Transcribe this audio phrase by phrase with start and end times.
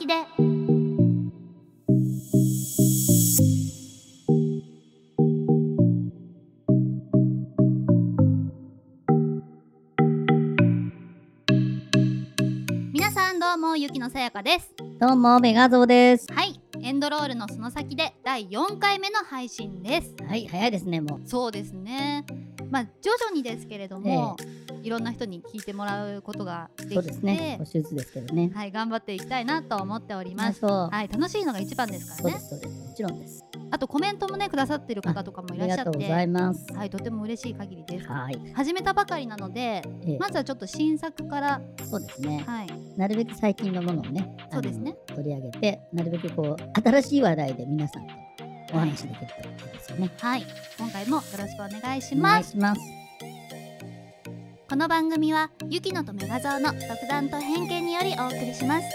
[0.00, 0.14] 先で。
[12.92, 14.74] 皆さんどうもゆきのさやかです。
[14.98, 16.26] どうも、メガゾーです。
[16.32, 16.58] はい。
[16.80, 20.14] エンドロールのその先で第4回目の配信です。
[20.26, 21.28] はい、早いですね、もう。
[21.28, 22.24] そうですね。
[22.70, 24.36] まあ徐々にですけれども、
[24.82, 27.56] いろんな人に聞いてもらうことができてそうですね。
[27.58, 28.50] 少しずつですけどね。
[28.54, 30.64] はい頑張っていきたいなと思っております。
[30.64, 32.88] はい楽しいのが一番ですからねそうです。
[32.88, 33.44] もちろんです。
[33.72, 36.72] あとコメントもねくださってる方とかもあいらっしゃっりがとうございてます。
[36.72, 38.52] はいとても嬉しい限りですはい。
[38.54, 39.82] 始めたばかりなのでえ
[40.14, 42.42] えまずはちょっと新作からそうですね。
[42.46, 48.12] はいなるべく最近のものをね、そうですね取り上げて、なるべくこう、新しい話題で皆さんと
[48.74, 50.10] お話しできるといいですよね。
[50.18, 50.44] はい
[50.78, 52.99] 今回もよろしくお願いしお願ますいします。
[54.70, 58.86] この番組はゆきのとメガゾーの独断と偏見によりお送りします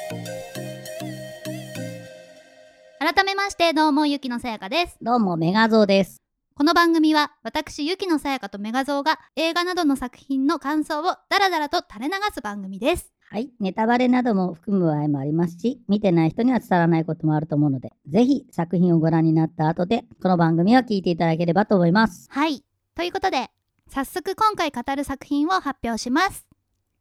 [2.97, 6.21] 改めましてどうもゆきのさやかですどうも、メガゾーです。
[6.55, 13.49] この番組は私ゆきのさやかとメガゾーが映画などの作品の感想をダラダラと垂れ流す番組ですはい。
[13.59, 22.29] ネタバレなども含む場合もありますし、見てない人には伝わらないこともあると思うので、ぜひ作品をご覧になった後で、この番組を聞いていただければと思います。
[22.31, 22.63] はい
[22.95, 23.49] ということで
[23.95, 26.45] 早速今回語る作品を発表します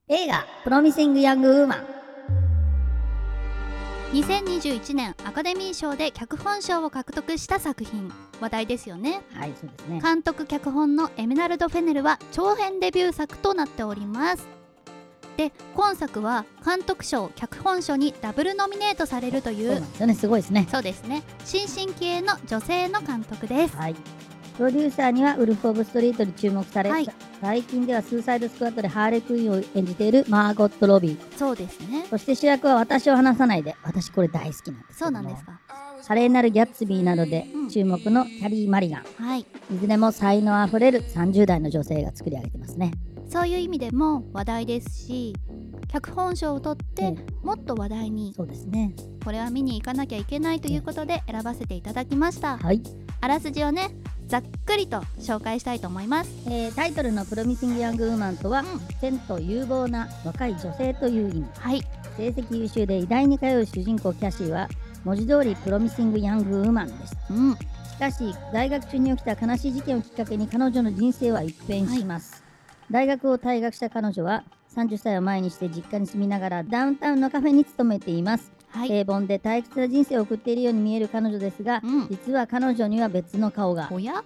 [0.07, 1.87] 映画、プロミシング・ヤング・ウーマン。
[4.13, 10.01] 2021年アカデミー賞で脚本賞を獲得した作品話題ですよねはい、そうですね。
[10.01, 14.47] 監督脚本のエメナルド・フェネルは長編デビュー作となっております
[15.37, 20.15] で今作は監督賞脚本賞にダブルノミネートされるといそううなんですよね。
[20.15, 20.69] すごいですね。
[20.71, 23.97] そうですね新進気鋭の女性の監督ですはい。
[24.57, 27.09] プロデューサーにはウルフ・オブ・ストリートに注目され、はい
[27.41, 31.37] 最近ではスーサイド・スクワットでハーレクイーンを演じているマーゴット・ロビー。
[31.37, 33.77] そうですねそして主役は私を話さないで。
[33.83, 35.61] 私これ大好きなんですけそうなんですか
[36.07, 39.05] 華麗なるギャッツビーなどでうん注目のキャリー・マリガン。
[39.17, 39.47] はいい
[39.79, 42.93] ずれも才能あふれる30代の女性が作り上げてますね。
[43.35, 45.35] そういう意味でも話題ですし
[45.89, 48.95] 脚本賞を取ってえもっと話題にそうですね。
[49.25, 52.81] これは見に行かなきゃいけないということで選ばせていただきましたはい。
[53.21, 53.91] あらすじをね
[54.29, 58.67] ざっくりと紹介したいと思いますえータイトルのプロミシング・ヤング・ウーマンとは、うん
[59.01, 61.47] 天と有望な若い女性という意味。
[61.59, 61.83] はい
[62.17, 64.69] 成績優秀で偉大に通う主人公キャシーは
[65.03, 67.35] 文字通りプロミシング・ヤング・ウーマンでした。
[67.35, 72.44] うんしかし大学中に起きた悲しい事件をきっかけに彼女の人生は一変します、
[72.95, 82.09] 大学を退学した彼女は30歳を前にして実家に住みながらダウンタウンのカフェに勤めています、はい、平凡で退屈な人生を送っているように見える彼女ですが、うん。
[82.09, 83.89] 実は彼女には別の顔が。
[83.91, 84.23] おや、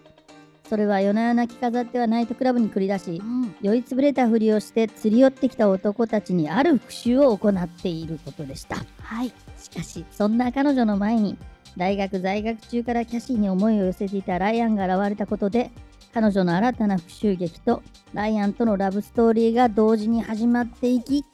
[0.69, 8.77] それは夜な夜な着飾ってはナイトクラブに繰り出しうん、酔いつぶれたふりをして釣り寄ってきた男たちにある復讐を行っていることでした。
[9.01, 9.33] はい。
[9.57, 11.39] しかしそんな彼女の前に
[11.79, 15.71] 大学在学中からキャシーに思いを寄せていたライアンが現れたことで
[16.13, 17.83] 彼女の新たな復讐劇と
[18.13, 21.25] ライアンとのラブストーリーが同時に始まっていき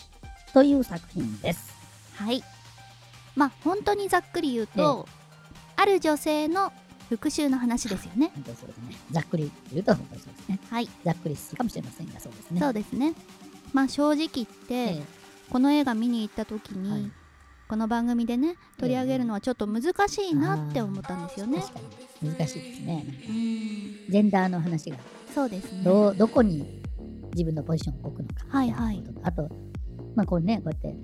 [0.53, 1.75] という作品です。
[2.17, 2.43] はい
[3.35, 5.09] まあ本当にざっくり言うと、
[5.77, 6.73] ある女性の
[7.09, 8.97] 復讐の話ですよね本当にそうですね。
[9.11, 10.59] ざっくり言うと本当にそうですね。
[10.71, 12.61] はいざっくりするかもしれませんがそうですね。
[12.61, 13.15] そうですね
[13.73, 15.03] まあ正直言って、ええ
[15.51, 17.24] この映画見に行った時に、はい
[17.75, 21.59] この番組でね取り上げるのはちょっと難しいなって思ったんですよね。
[21.59, 21.81] 確か
[22.23, 22.31] に。
[22.31, 23.05] 難しいですね。
[24.09, 24.97] ジェンダーの話が。
[25.35, 25.83] そうですね。
[25.83, 26.81] どうどこに
[27.33, 28.35] 自分のポジションを置くのか。
[28.47, 29.03] はいはい。
[29.25, 29.51] あと
[30.15, 30.97] まあこれねこうやって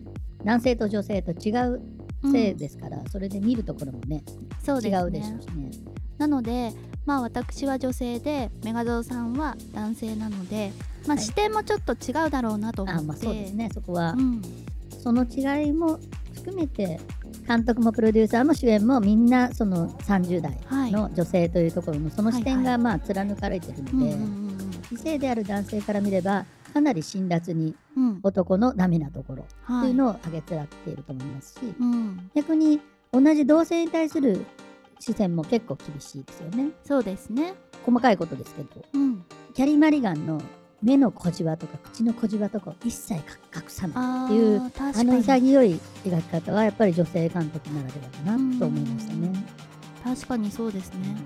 [0.44, 1.82] 男性と女性と違う
[2.30, 4.22] 性ですから、それで見るところもね
[4.64, 5.02] そうですね。
[5.02, 5.72] 違うでしょうしね。
[6.18, 6.72] なので
[7.04, 10.70] まあ私は女性でメガゾーさんは男性なので、
[11.04, 11.24] まあ、はい。
[11.24, 13.70] 視点もちょっと違うだろうなと思って、あまあそうですね。
[13.74, 14.40] そこは、うん、
[15.02, 15.98] その違いも
[16.40, 16.98] 含めて
[17.46, 20.58] 監督もプロデューサーも主演もみんなその30代
[20.90, 24.16] の女性というところのその視点がまあ貫かれてるので、
[24.92, 27.74] 異性である男性から見ればかなり辛辣に
[28.22, 29.88] 男のダメなところとはい。
[29.88, 32.80] いうのを挙げつらっていると思いますし、うん、逆に
[33.12, 34.44] 同じ同性に対する
[35.00, 36.70] 視線も結構厳しいですよね。
[36.84, 37.54] そうですね、
[37.84, 40.40] 細かいことですけどうん、キャリー・マリガンの
[40.82, 43.22] 目の小じわとか口の小じわとかを一切隠
[43.68, 49.46] さないあっていうー確かあのに潔い描き方はやっぱり女性監督ならではかなと思いましたね。
[50.02, 51.16] 確かにそうですね。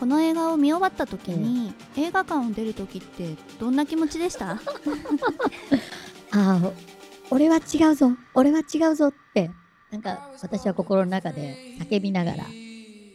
[0.00, 4.50] この映画を見終わった時に、映画館を出る時ってどんな気持ちでした？
[4.58, 4.58] あ
[6.32, 6.60] あ
[7.30, 8.10] 俺は違うぞ。
[8.34, 9.50] 俺は違うぞって
[9.92, 11.56] なんか私は心の中で
[11.88, 12.44] 叫びながら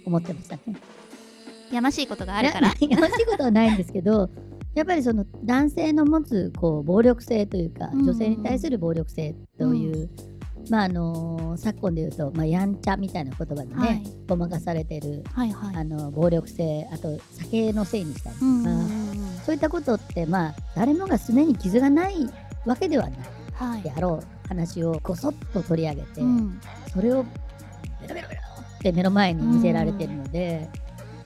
[0.05, 0.61] 思ってましたね。
[1.71, 2.69] やましいことがあるから。
[2.79, 4.29] やましいことはないんですけど
[4.75, 10.09] やっぱりその男性の持つこう暴力性というかうん女性に対する暴力性という
[10.69, 14.03] まああの昨今で言うと、まあ、やんちゃみたいな言葉でね、はい。
[14.27, 15.75] ごまかされてる、はいはい。
[15.75, 22.15] あの暴力性あと酒のせいにしたりとか、そういったことってまあ誰もがすでに傷がない
[22.65, 23.19] わけではない
[23.53, 23.81] はい。
[23.81, 26.61] であろう話をこそっと取り上げて、うん。
[26.93, 27.23] それを
[28.01, 28.41] ベロベロベロ
[28.77, 30.69] って目の前に見せられてるので、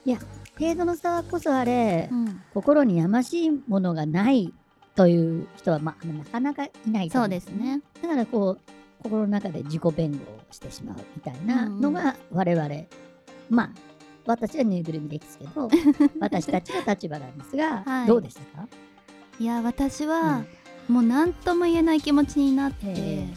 [0.06, 0.20] いや
[0.58, 2.42] 程度の差こそあれ、うん。
[2.54, 4.54] 心にやましいものがない
[4.96, 7.82] という人は、まあ、なかなかいないとそう思ですね。
[8.02, 8.74] だからこう
[9.04, 12.70] 心の中で自己弁護をしてしまうみたいなのが我々、
[13.50, 13.70] まあ
[14.26, 15.70] 私はぬいぐるみですけど
[16.20, 18.08] 私たちの立場なんですが、 はい。
[18.08, 18.68] どうでしたか、
[19.40, 20.46] いや私は、
[20.88, 23.28] もう何とも言えない気持ちになって、ええ。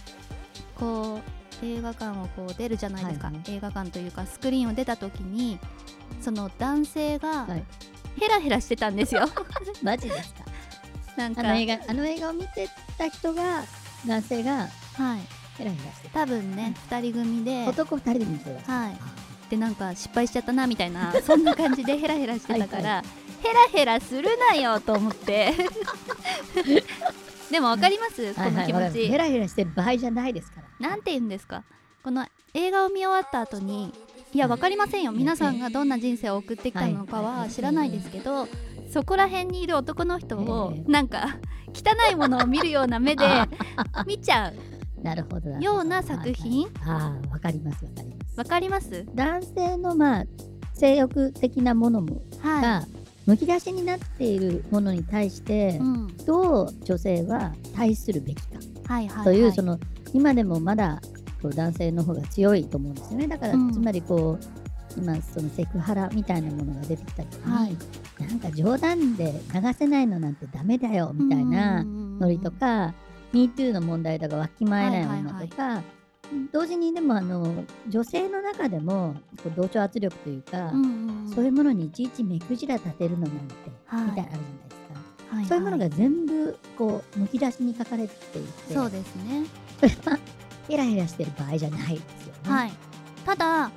[0.78, 3.36] こう映画館をこう出るじゃないですか、はい。
[3.36, 5.58] はい映画館というかスクリーンを出た時に
[6.20, 7.64] その男性がはい。
[8.18, 9.28] ヘラヘラしてたんですよ。
[9.82, 10.44] マジですか？
[11.16, 11.40] なんか。
[11.42, 13.62] あの映画あの映画を見てた人が
[14.06, 15.20] 男性がはい。
[15.58, 17.64] ヘラヘラして多分ね、二人組で。
[17.64, 18.24] た男二人で。
[18.26, 18.96] 見てたはい。
[19.50, 23.02] でなんか失敗しちゃったなみたいな そんな感じでヘラヘラしてたからは
[23.42, 25.54] ヘラヘラするなよと思って
[27.50, 30.88] でもわかります、この気持ち、ヘラヘラしてる場合じゃないですから。
[30.90, 31.62] なんて言うんですか？
[32.02, 33.92] この映画を見終わった後に
[34.32, 35.12] いやわかりませんよ。
[35.12, 35.18] うん。
[35.18, 38.46] 皆さんがどんな人生を送ってきたのかは知らないですけど
[38.92, 40.90] そこら辺にいる男の人をええ。
[40.90, 41.38] なんか
[41.72, 43.24] 汚いものを見るような目で
[44.06, 44.54] 見ちゃう。
[45.02, 46.66] なるほどような作品。
[46.84, 48.38] ああわかりますわかります。
[48.38, 49.06] わかります？
[49.14, 50.24] 男性のまあ
[50.74, 52.86] 性欲的なものもはが
[53.26, 58.58] むき出しになっているものに対してい、うん、どう女性は対するべきか。
[58.88, 59.24] はいはいはい。
[59.24, 59.78] というその
[60.12, 61.00] 今でもまだ
[61.42, 63.26] こう男性の方が強いと思うんですよね。
[63.26, 63.72] だからうん。
[63.72, 67.76] つまりこう今そのセクハラみたいなものが出てきた時に、はい。
[68.18, 72.94] なんか冗談で流せないのなんてダメだよみたいなノリとか、
[73.32, 75.82] MeToo の問題とかわきまえない女とか、
[76.52, 79.14] 同時にでもあの女性の中でも
[79.56, 81.32] 同調圧力というか、うんうんうん。
[81.34, 83.34] そういうものにいちいち目くじら立てるのなんて、
[83.86, 84.04] はい。
[84.04, 84.76] みたいなのあるじゃないです
[85.30, 89.44] か、はいそういうものが全部こうむき出しに書かれていてそうですね。
[89.80, 90.18] それは
[90.68, 92.50] ヘラヘラしてる場合じゃないですよね。
[92.50, 92.72] はい。
[93.24, 93.70] ただ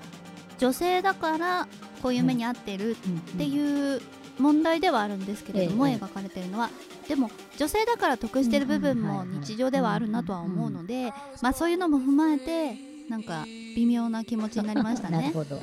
[0.57, 1.68] 女性だから
[2.01, 4.01] こういう目に遭ってるうんうんっていう
[4.39, 6.69] 問題ではあるんですけれども、ええ描かれてるのは
[7.07, 12.75] でも女性だから得してる部分も日常ではあるなとは思うので、まあそういうのも踏まえて
[13.09, 13.45] なんか
[13.75, 15.18] 微妙な気持ちになりましたね。
[15.18, 15.56] なるほど。
[15.56, 15.62] は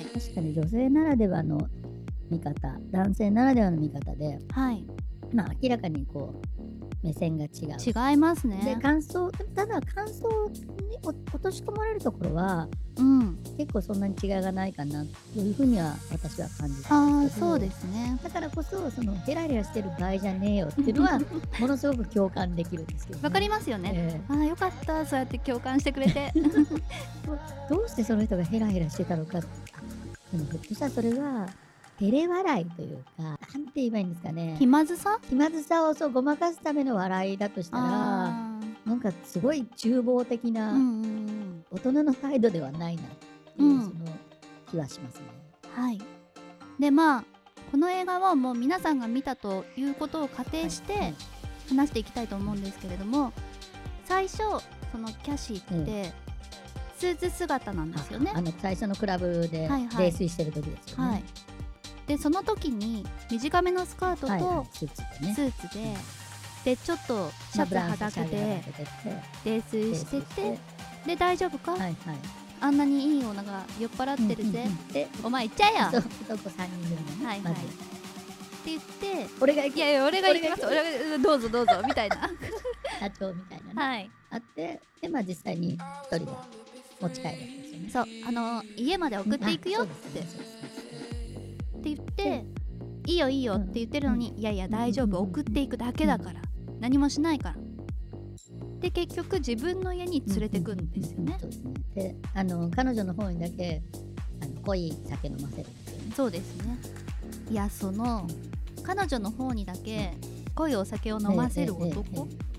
[0.00, 1.58] い、確かに女性ならではの
[2.30, 4.84] 見方男性ならではの見方で、はい、
[5.32, 8.10] まあ、明らかにこう目線が違う。
[8.10, 8.78] 違いますでね。
[8.82, 12.68] 感想ただ感想にお落とし込まれるところは
[12.98, 18.18] うん、結構そんなに違いがないかなというふうには私は感じたあそうですね。
[18.22, 21.18] だからこそそのヘラヘラしてる場合じゃねえよっていうのは
[21.58, 23.92] ものすごく共感できるんですけど、ね、わかりますよね。
[23.94, 26.32] えああよかったそうやって共感してくれて。
[26.34, 26.40] え
[27.70, 29.40] どうしてその人がヘラヘラしてたのかあ
[30.32, 31.48] でもひょっとしたらそれは
[32.00, 33.36] 照れ笑いというかなん
[33.66, 35.18] て言えばいいんですかね気まずさ？
[35.28, 40.72] 気まずさをそうごまかすための笑いだとしたらあなんかすごい厨房的ーな。
[41.70, 43.94] 大人の態度ではないなっていう、うんその
[44.70, 45.26] 気はしますね。
[45.74, 46.00] はい。
[46.78, 47.24] でまあ
[47.70, 51.14] この映画をもう皆さんが見たということを仮定して、はい
[51.68, 53.32] 話していきたいと思うんですけれども
[54.04, 54.38] 最初
[54.90, 56.12] そのキャシーって、
[56.98, 58.38] スーツ姿なんですよねあ。
[58.38, 61.10] あの最初のクラブで泥酔してる時ですよね。
[61.10, 61.24] はい、
[62.10, 65.34] でその時に短めのスカートとスーツでね。
[65.34, 65.78] スーツ
[66.64, 68.64] で、でちょっとシャツはだけて
[69.44, 70.58] 泥酔してて
[71.06, 71.94] で大丈夫か、はいはい。
[72.60, 76.02] あんなにいい女が酔っ払ってるぜ、うんうんお前行っちゃえよ！
[76.28, 77.24] 男三人組。
[77.24, 77.40] はいはい。
[77.42, 77.60] まず。
[78.66, 80.66] 言って俺が行いやいや俺が行きます。
[80.66, 80.76] 俺
[81.10, 82.28] がどうぞどうぞみたいな。
[82.98, 83.88] 社長みたいなね。
[83.88, 84.10] はい。
[84.30, 86.44] あって、でまあ実際に一人が
[87.00, 87.90] 持ち帰るわけですよね。
[87.90, 90.18] そうあの家まで送っていくよって。
[90.18, 90.28] うで
[91.80, 92.44] って言って
[93.06, 96.40] いいよいいよって言ってるのに、いやいや大丈夫うん送っていくだけだから、
[96.78, 97.56] 何もしないから。
[98.80, 101.74] で結局自分の家に連れてくんですよね、そうですね。
[101.94, 103.82] で、あの彼女の方にだけ
[104.42, 106.12] あの濃い酒飲ませるんですよね。
[106.16, 106.78] そうですね。
[107.50, 108.28] いやその
[108.82, 110.12] 彼女の方にだけ
[110.54, 112.50] 濃いお酒を飲ませる男え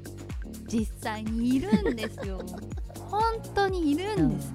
[0.68, 2.42] 実際にいるんですよ。
[3.10, 3.22] 本
[3.54, 4.54] 当にいるえんです。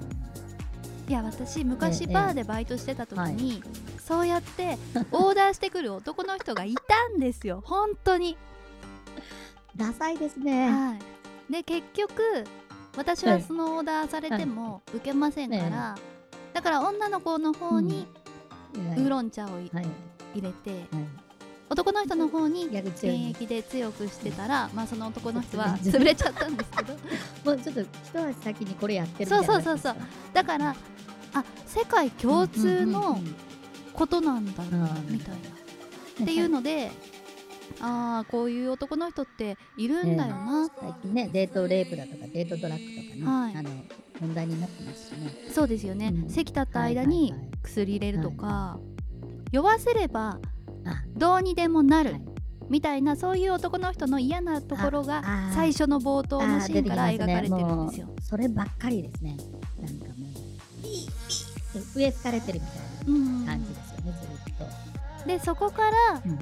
[1.09, 3.63] いや私昔ええバーでバイトしてた時に、
[4.07, 4.77] そうやって
[5.11, 7.61] オーダーしてくる男の人がいたんですよ。
[7.67, 8.37] 本当に。
[9.75, 10.69] ダサいですね。
[10.71, 10.95] は
[11.49, 12.45] い、で結局
[12.95, 15.95] 私はそのオーダーされても受けませんから、
[16.53, 18.07] だから女の子の方に
[18.73, 19.87] ウーンロン茶をいはい。
[20.33, 20.87] 入れてはい。
[21.69, 26.93] 男の人の方に現役で強くしてたら、まあ、その男の人は潰れちゃったんですけど。
[27.43, 30.03] もうちょっと一足先にこれやってるみたいなそうそうそうそう。
[30.33, 30.73] だから
[31.33, 33.19] あ世界共通の
[33.97, 34.63] ことなんだ
[35.09, 35.37] みたいな。
[36.23, 36.89] っていうので
[37.81, 43.55] ああこういう男の人っているんだよな、最近ねデートレイプだとかデートドラッグとかね、はい。
[43.55, 43.69] あの
[44.19, 45.51] 問題になってますしね。
[45.53, 46.29] そうですよね、うん。
[46.29, 47.49] 席立った間にはいはいはい。
[47.61, 48.79] 薬入れるとか、
[49.51, 50.39] 酔わせれば
[50.85, 51.03] あ。
[51.15, 52.21] どうにでもなる、はい。
[52.69, 55.23] みたいなそういう男の人の嫌なところが
[55.53, 58.07] 最初の冒頭のシーンから描かれてるんもですよ。
[58.17, 59.37] うそればっかりですね。
[59.79, 63.73] なんかもうピーピーって植え付かれてるみたいうんな感じ
[65.27, 66.39] でそこからうん。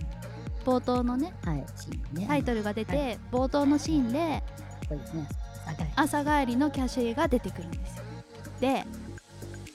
[0.63, 2.25] 冒頭のねはいシーンね。
[2.27, 3.19] タイトルが出て、はい。
[3.31, 4.43] 冒頭のシーンで
[4.87, 5.27] これですね。
[5.95, 6.55] 朝帰り。
[6.55, 8.03] のキャシーが出てくるんですよ。
[8.61, 8.85] で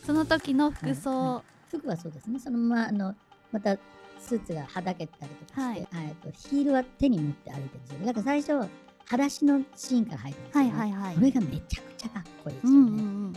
[0.07, 2.39] その時の服装、服はそうですね。
[2.41, 3.15] そのままあの
[3.53, 3.77] また
[4.19, 6.17] スーツがはだけたりとかして、はい。
[6.23, 8.07] とヒールは手に持って歩いてるんですよね。
[8.07, 8.69] だから最初
[9.07, 11.15] 裸足のシーンから入ってるんですよ、はねいはいはい。
[11.17, 13.33] これがめちゃくちゃかっこいいですうんよね、うんうん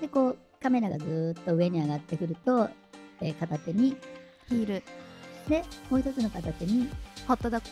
[0.00, 2.68] でこうカメラがずーっと上に上がってくると、
[3.20, 3.96] えー片手に
[4.52, 4.82] ヒール。
[5.48, 6.88] でもう一つの片手に
[7.26, 7.70] ホットドッグ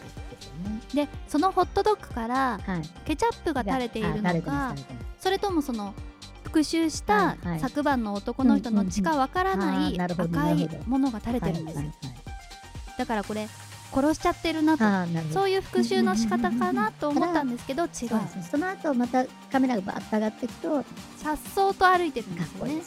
[0.94, 1.06] でね。
[1.06, 2.82] でそのホットドッグからはい。
[3.04, 4.74] ケチャップが垂れているのか
[5.18, 5.94] それともその
[6.44, 11.78] 復讐した昨晩の男の人の血かわからない赤ないものが垂れてるんです。
[12.98, 13.48] だからこれ
[13.92, 14.84] 殺しちゃってるなと。
[15.32, 17.90] そういう復讐の仕方かなと思ったんですけど違う。
[18.50, 20.84] その後またカメラがバーッと上がっていくと
[21.16, 22.82] さっそうと歩いてるんですね。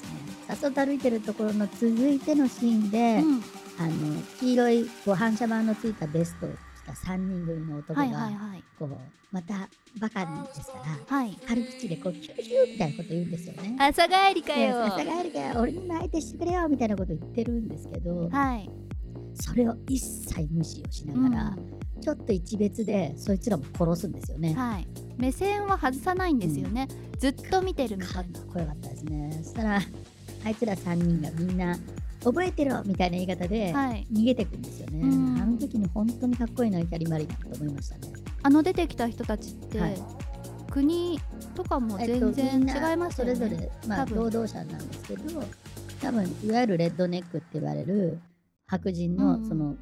[0.47, 3.43] さっそうと歩いてるところの続いてのシーンで、うん
[3.79, 6.53] あの黄色いこう反射板のついたベストを着
[6.85, 8.63] た3人組の男が、はいはいはい。
[8.77, 8.89] こう
[9.31, 9.67] また
[9.99, 10.73] バカにですか
[11.09, 11.37] らはい。
[11.47, 13.75] 軽口でこうキューキューみたいなこと言うんですよね。
[13.79, 14.85] 朝帰りかよ。
[14.85, 18.69] 朝帰りかよ俺にも相手してくれよみたいなこと言ってるんですけど、はい。
[19.35, 21.57] それを一切無視をしながら、
[21.99, 24.53] ちょっと一瞥でそいつらも殺すんですよね。
[24.53, 24.87] はい。
[25.17, 26.87] 目線は外さないんですよね。
[27.17, 28.39] ずっと見てるみかったいな。
[28.53, 29.39] こよかったですね。
[29.43, 29.79] そしたら
[30.45, 31.77] あいつら3人がみんな
[32.23, 34.07] 覚えてろみたいな言い方ではい。
[34.11, 34.99] 逃げてくんですよね。
[35.01, 35.41] うん。
[35.41, 38.13] あの時に本当にかっこいいなキャリマリンと思いましたね。
[38.41, 39.97] あの出てきた人たちって、はい。
[40.71, 41.19] 国
[41.53, 45.43] とかも全えっと然違いますよね、それぞれ、まあ、労働者なんですけど
[46.01, 48.19] 多分いわゆるレッドネックって言われる
[48.65, 49.47] 白人のうん。
[49.47, 49.75] その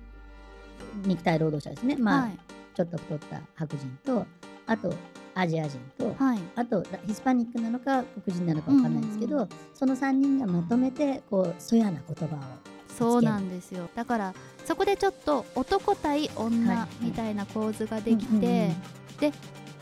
[1.05, 2.37] 肉体労働者ですね、まあ、はい。
[2.75, 4.25] ちょっと太った白人と
[4.67, 4.93] あと
[5.33, 6.39] アジア人と、はい。
[6.55, 12.39] あとヒスパニックなのか黒人なのかわかんないですけど、うんその3人がまとめてこうそやな言葉を。
[12.97, 13.89] そうなんですよ。
[13.95, 14.33] だから
[14.65, 16.31] そこでちょっと男対はい。
[16.35, 18.49] 女みたいな構図ができて、うんうん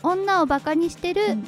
[0.04, 0.20] うん。
[0.22, 1.46] 女をバカにしてるうんうん。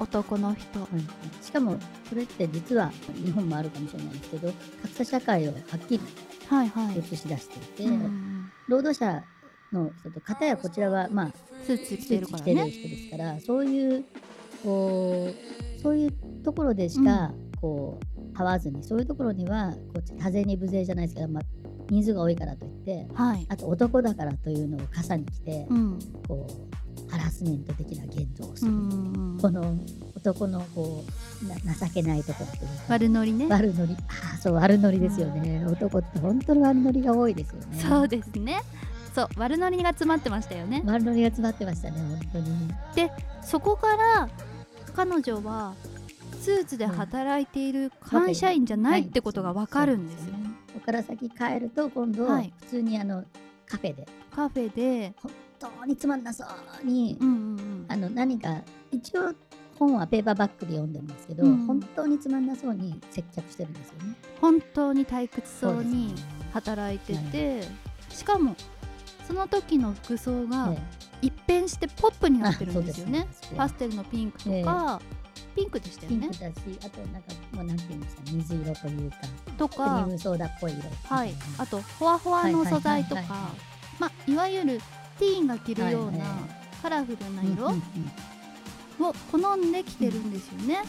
[0.00, 1.44] 男の人、はい。
[1.44, 2.90] しかもそれって実は
[3.24, 6.00] 日本もあるかもしれないですけど格差社会をはっきり
[6.48, 8.52] はいはい、映し出していて、うんうん。
[8.68, 9.22] 労働者
[9.74, 11.32] の人と片やこちらはまあ
[11.66, 14.04] スーツ着スてる人ですからそういう
[14.62, 16.12] こうそういう
[16.42, 21.42] ところでしか、こう会わずにそういうところにはこう多勢に無勢じゃないですけど、まあ、
[21.90, 25.98] 人数が多いからといってはい、あと男だからというのを傘に来て、うん。
[26.26, 29.78] こうハラスメント的な言動をする、うんうんこの
[30.16, 31.04] 男のこ
[31.44, 33.46] うな情けないところというか悪ノリね。
[33.50, 33.94] 悪ノリ。
[33.94, 37.78] ああそう悪ノリですよね、男って本当に悪ノリが多いですよね。
[37.78, 38.62] そうですね
[39.14, 40.82] そう悪ノリが詰まってましたよね。
[40.84, 43.10] 悪ノリが詰まってましたね本当に。
[43.42, 44.28] そこから
[44.94, 45.74] 彼女は
[46.40, 50.32] スーツで働いている会社員じゃないってことがわかるんですよ。
[50.32, 50.50] ね。
[50.74, 52.52] ここから先帰ると今度、はい。
[52.62, 53.24] 普通にあの
[53.66, 54.06] カフェで。
[54.30, 56.44] カフェで、本当につまんなそ
[56.82, 57.86] うに、うんうんうん。
[57.88, 59.32] あの何か一応
[59.78, 64.14] 本はペーパーバッグで読んでるんですけど、うん本当につまんなそうに接客してるんですよね。
[64.40, 66.14] 本当に退屈そうに
[66.52, 67.62] 働いてて、
[68.10, 68.54] しかも
[69.26, 70.78] その時の服装がえ
[71.22, 73.26] 一変してポップになってるんですよね。
[73.56, 75.00] パステルのピンクとか、
[75.56, 76.18] ピンクでしたよね。
[76.18, 76.38] ピンク。
[76.38, 76.54] だし、
[76.84, 79.16] あとなんかもうなんていうんですか水色というか
[79.56, 79.84] とか。
[79.84, 81.34] ームソーダっぽい色はい。
[81.58, 83.22] あとフワフワの素材とか。
[83.98, 84.80] まあいわゆる
[85.18, 86.24] ティーンが着るような
[86.82, 90.82] カラフルな色を好んで着てるんですよね。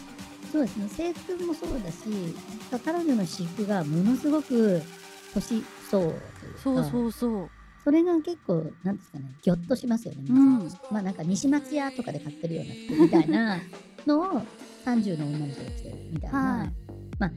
[0.51, 0.89] そうですね。
[0.89, 2.35] 制服もそうだし
[2.83, 4.81] 彼女の私服がものすごく
[5.33, 6.61] 年相応というか。
[6.63, 7.49] そうそうそう。
[7.85, 10.59] それが結構なんですかねギョッとしますよね、うん。
[10.91, 13.57] まあなんか西松屋とかで買ってるような服みたいな
[14.07, 14.41] のを
[14.85, 16.73] 30の女の人が着てるみたいな、はい。
[17.19, 17.31] まあ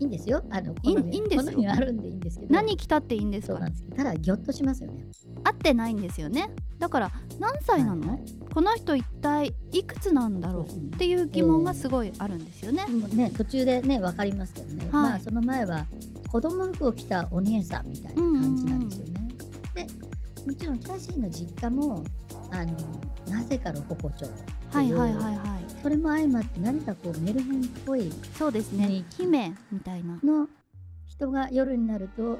[0.00, 0.44] いいんですよ。
[0.50, 1.70] あのいいんですよ。
[1.70, 2.52] あるんでいいんですけど。
[2.52, 3.54] 何着たっていいんですか？
[3.54, 5.06] らそうなんですけどただギョッとしますよね。
[5.44, 6.50] 合ってないんですよね。
[6.78, 8.20] だから何歳なの、はい
[8.54, 10.64] この人一体いくつなんだろう？
[10.64, 12.84] っていう疑問がすごいあるんですよね。
[12.86, 14.92] もうね途中でね分かりますけどね、はい。
[14.92, 15.86] まあその前は
[16.30, 19.13] 子供服を着たお姉さんみたいな感じなんですよね。
[19.74, 19.86] で
[20.46, 22.04] もちろんキャシーの実家も
[22.50, 22.72] あの
[23.28, 24.24] なぜかロココ町
[24.72, 25.64] はいはいはいはい。
[25.82, 29.04] それも相まって何かこうメルヘンっぽいそうですね。
[29.16, 30.18] 姫みたいな。
[30.22, 30.48] の
[31.06, 32.38] 人が夜になると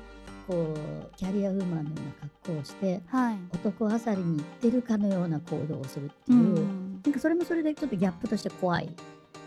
[0.48, 3.36] こうキャリアウーマンのような格好をしてはい。
[3.52, 6.32] 男あさりに行ってるかのような行動をするってう。
[6.32, 7.00] いう、ん。
[7.04, 8.88] なんかそれもそれでちょっとギャップとして怖い。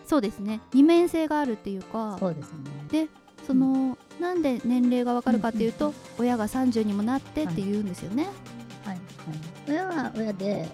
[0.05, 0.61] そうですね。
[0.73, 2.17] 二面性があるっていうか。
[2.19, 2.59] そうですね。
[2.89, 3.07] で
[3.47, 8.27] その、なんで年齢がわかるかっていうと、親が30にもなってって言うんですよね、
[8.83, 8.95] はい。
[8.95, 8.99] はい、
[9.69, 10.67] 親は親で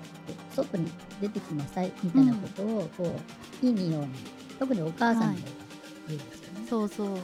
[0.56, 3.16] 外に出てきなさいみたいなことをこ
[3.62, 4.10] う、意味ように
[4.58, 5.42] 特にお母さんが
[6.08, 6.68] 言うんですよね。
[6.68, 7.18] そうそう。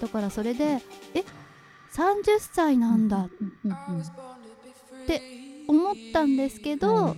[0.00, 0.82] だからそれで
[1.14, 1.24] え
[1.94, 3.16] 30歳なんだ。
[3.18, 5.22] うんうんうんって
[5.66, 7.16] 思ったんですけど、はい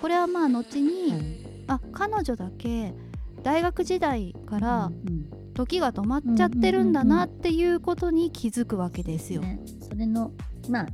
[0.00, 1.22] これはまあ後に、はい。
[1.66, 2.94] あ彼女だけ
[3.42, 9.42] 大学時代からうん時が止まっちゃってるんだなっていうことに気づくわけですよ。
[9.42, 10.32] ね、それの
[10.68, 10.86] まあ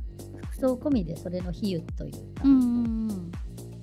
[0.51, 3.11] 服装込みでそれの比喩というか、うんうん。
[3.11, 3.31] うん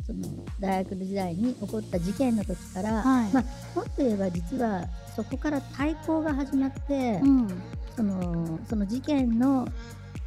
[0.06, 0.20] その
[0.60, 3.32] 大学時代に起こった事件の時から、はい。
[3.32, 4.84] まあ、もっと言えば実は
[5.16, 7.48] そこから対抗が始まって、うん。
[7.96, 9.66] そのその事件の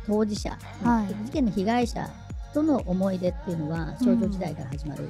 [0.07, 1.25] 当事者、はい。
[1.25, 2.09] 事件の被害者
[2.55, 5.07] との思い出っていうのは少女時代から始まる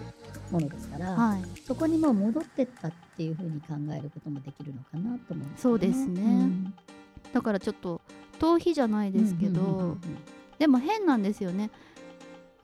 [0.52, 6.50] ものですから、はい、そこにもう戻ってったっていうふうに考えることもできるのかなと思うんですよそうですね。
[7.34, 8.00] だからちょっと
[8.40, 10.00] 逃避じゃないですけど、うんうんうんうん。
[10.60, 11.72] でも変なんですよね。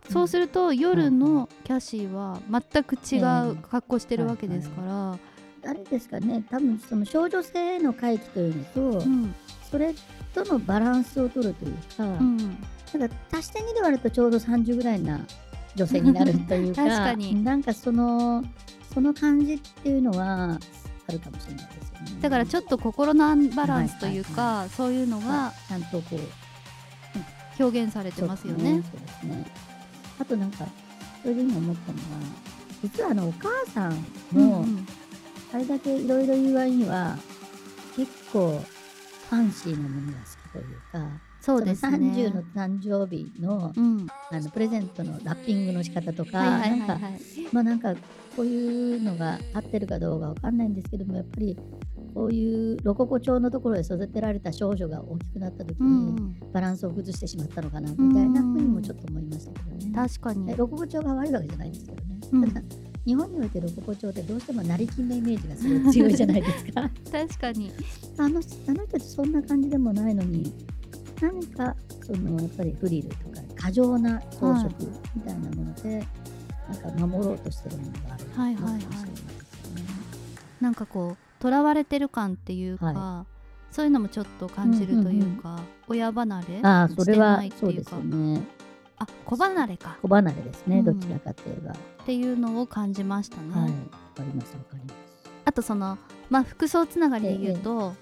[0.09, 3.19] そうすると夜のキャシーは全く違
[3.51, 5.17] う格好してるわけですから、
[5.69, 6.43] あれですかね。
[6.49, 9.33] 多分その少女性への回帰というのと、うん。
[9.73, 9.95] それ
[10.35, 15.25] とのバランスを取るというか、うん、なんか足して2で割るとちょうど30ぐらいな
[15.75, 17.43] 女性になるというか 確かに。
[17.43, 18.43] なんかその
[18.93, 20.59] その感じっていうのは
[21.07, 22.21] あるかもしれないですよね。
[22.21, 28.83] だからちょっと心のアンバランスというか、はいそういうのまがあちゃんとこう表現されてますよね。
[28.91, 29.45] そうですね。
[30.19, 30.65] あとなんか
[31.21, 32.03] それで今思ったのは
[32.83, 34.65] 実はあのお母さんも、
[35.53, 37.17] あれだけいろいろ言う割には
[37.95, 38.61] 結構
[39.29, 41.07] ファンシーなものが好きというか
[41.43, 41.91] そうですね。
[41.91, 47.21] その30の誕生日のうん、あのプレゼントのラッピングの仕方とか、はいはいはいなんかはい。
[47.51, 47.95] まあなんか
[48.37, 51.57] こういうのが合ってるかどうかわかんないんですけどもやっぱり
[52.13, 59.91] こういうロココ調のところで育てられた少女が大きくなった時うにバランスを崩してしまったのかなみたいなふうにもちょっと思いましたけどね。
[59.93, 60.55] 確かにえ。
[60.55, 62.19] ロココ調が悪いわけじゃないんですけどね。
[62.31, 62.65] うんただ
[63.05, 66.89] 日本においてロココ調ってどうしても成金のイメージがすごい強いじゃないですか。
[67.11, 67.69] 確かに。
[68.17, 70.53] あのあの人たちそんな感じでもないのに
[71.23, 71.73] 何か
[72.05, 74.67] そのやっぱりフリルとか過剰な装飾
[75.15, 76.05] みたいなもので、
[76.67, 78.81] なんか守ろうとしてるものがあるはいはい
[80.59, 83.25] なんかこう囚われてる感っていうか、は
[83.71, 87.91] そういうのもちょっと感じるというか、親離れああそれはしてないっていうか。
[87.91, 88.41] そうですよね。
[88.97, 89.97] あ子離れか。
[90.01, 90.85] 小離れですね、うん。
[90.85, 91.71] どちらかといえば。
[91.71, 93.53] っていうのを感じましたね。
[93.53, 93.73] はい、わか
[94.19, 94.95] りますわかります。
[95.45, 95.97] あとその
[96.29, 97.93] まあ服装つながりで言うと、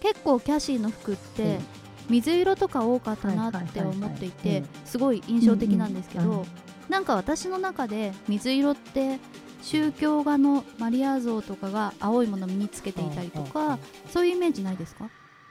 [0.00, 6.46] 結構キャシーの服って、ええ水色とか多かったなって思っていてすごい印象的なんですけど、
[6.88, 9.18] なんか私の中で水色って
[9.62, 13.78] 宗教画のマリア像とかが青いものを身につけていたりとか
[14.10, 15.08] そういうイメージないですか？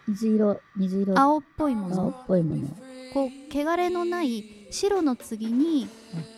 [0.07, 2.67] 水色、水色、青っぽいも青っのぽいもの。
[3.13, 5.87] こう汚れのない白の次に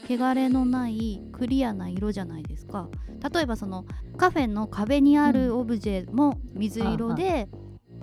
[0.10, 2.89] 汚れのないクリアな色じゃないですか。
[3.34, 3.86] 例えばその
[4.17, 7.47] カフェの壁にあるオブジェも水色で、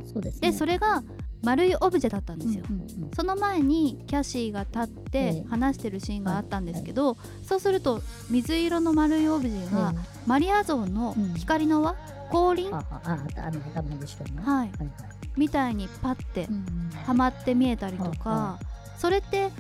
[0.05, 0.51] そうですね。
[0.51, 1.03] でそれが
[1.43, 3.11] 丸いオブジェだったんですよ、うんうんうん。
[3.15, 9.95] その前にキャシーが立っえてえ話してるシーンがあったんですけど、そうすると水色の丸いオブジェが
[10.27, 11.97] マリア像の光の輪？
[12.31, 12.75] 光輪？
[12.75, 14.43] あああああの頭の後ろの。
[14.43, 14.69] はい。
[14.69, 14.91] はいはい。
[15.37, 18.59] みたいにパッてうんはまって見えたりとはか
[18.99, 19.51] それって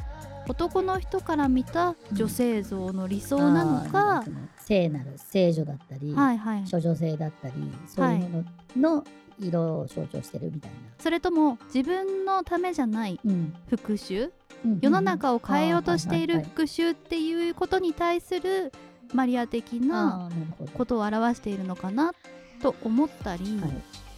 [0.48, 4.22] 男の人から見た女性像の理想なのか？
[4.24, 6.64] その聖なる聖女だったり、はいはい。
[6.70, 7.54] 処女性だったり、
[7.86, 8.44] そういうも
[8.76, 9.04] のの
[9.40, 10.76] 色を象徴してるみたいな。
[10.98, 13.54] それとも自分のためじゃないうん。
[13.68, 14.30] 復讐？
[14.64, 18.72] うん世の中を変えようとしている復讐っていうことに対する
[19.14, 20.30] マリア的はいな
[20.74, 22.12] ことを表しているのかな？
[22.60, 23.70] と思ったり、はい。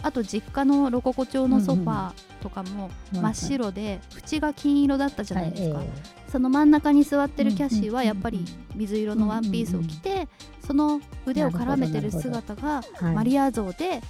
[0.04, 5.88] あと実家のロココ調のソファーとかも真っ白で縁が金色だったじゃないですか、はい
[6.32, 8.42] その真ん中に座ってるキャシーはうんやっぱり
[8.74, 10.28] 水色のワンピースを着て
[10.66, 12.82] その腕を絡めてる姿が
[13.14, 14.00] マリア像で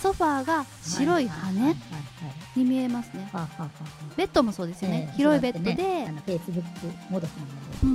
[0.00, 1.74] ソファーが白い羽
[2.56, 3.30] に見えますね。
[4.16, 5.08] ベッドもそうですよね。
[5.10, 6.06] えー広いベッドで。
[6.08, 7.92] あのフェイスブックもやってましたね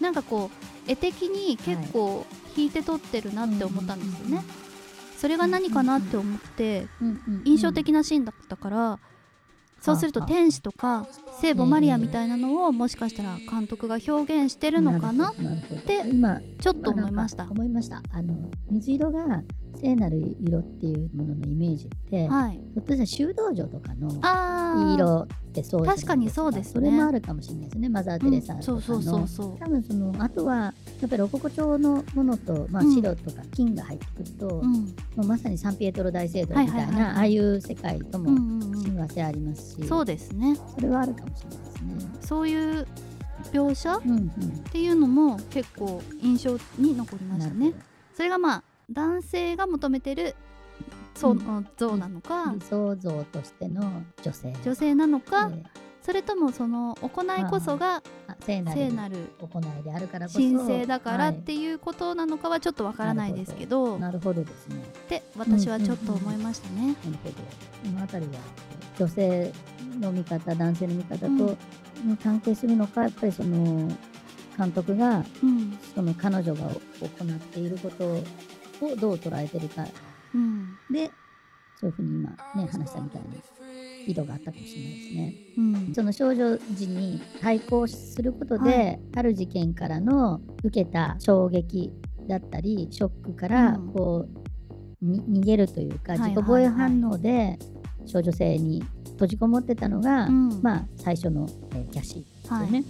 [0.00, 0.50] なんかこ
[0.86, 4.44] う絵的に結構引いて撮ってるなって思ったんですよね。
[5.16, 6.86] それが何かなって思って
[7.44, 8.98] 印象的なシーンだったから
[9.80, 11.06] そうするとはあ天使とか
[11.40, 15.34] 聖母マリアみたいなのをもしかしたら監督が表現してるのかなっ
[15.86, 17.44] て今ちょっと思いました。
[17.50, 18.02] 思いました。
[18.12, 19.42] あの水色が
[19.76, 22.52] 聖なる色っていうもののイメージって、はい。
[22.52, 26.72] ひょっとしたら修道女とかの色ってそうじゃない確かにそうですね。
[26.74, 29.58] それもあるかもしれないですねマザー・テレサうんとかの、そうそうそうそう。
[29.58, 30.72] 多分そのあとはや
[31.06, 32.94] っぱりロココ調のものと、まあ、うん。
[32.94, 34.72] 白とか金が入ってくると、うん。
[34.72, 38.82] もうまさにサンピエトロ大聖堂みたいな、ああいう世界ともうんうんうん。
[38.82, 40.56] 親和性ありますし、そうですね。
[40.74, 42.10] それはあるかもしれないですね。
[42.20, 42.86] そういう
[43.52, 44.28] 描写っうんうん。
[44.72, 47.72] ていうのも結構印象に残りましたね。
[48.14, 50.34] それがまあ男性が求めてる
[51.14, 51.34] そ
[51.76, 54.52] 像なのほかど理想像としての女性。
[54.64, 55.86] 女性なのか、ええ。
[56.02, 60.38] それともその行いこそがあ聖なる行いであるからこそ。
[60.38, 64.76] 神聖だからっはていうことなのかはちょっとわからないですけど、いなるほどですね。
[64.76, 66.80] って私はちょっと思いましたね。
[66.82, 66.94] なる
[67.24, 67.34] ほど。
[67.90, 68.32] このあたりは
[68.98, 69.52] 女性
[69.98, 71.56] の見方、男性の見方と、
[72.22, 73.90] 関係するのか、やっぱりその
[74.56, 75.78] 監督がうん。
[75.94, 76.68] その彼女が
[77.00, 78.22] 行っていること
[78.80, 79.84] をどう捉えてるか。
[80.34, 80.76] うん。
[80.90, 81.10] で、
[81.80, 83.42] そういうふうに今ね話したみたいに
[84.06, 85.34] 意図があったかもしれないですね。
[85.58, 85.60] う
[85.90, 85.94] ん。
[85.94, 91.92] その少女時に対抗することで、はある事件からの受けた衝撃
[92.28, 93.92] だったりショックからうん。
[93.92, 94.26] こ
[95.02, 97.58] う、に逃げるというか自己防衛反応で
[98.06, 100.62] 少女性に閉じこもってたのが、うん。
[100.62, 102.84] まあ最初の、えーキャシーですよはね。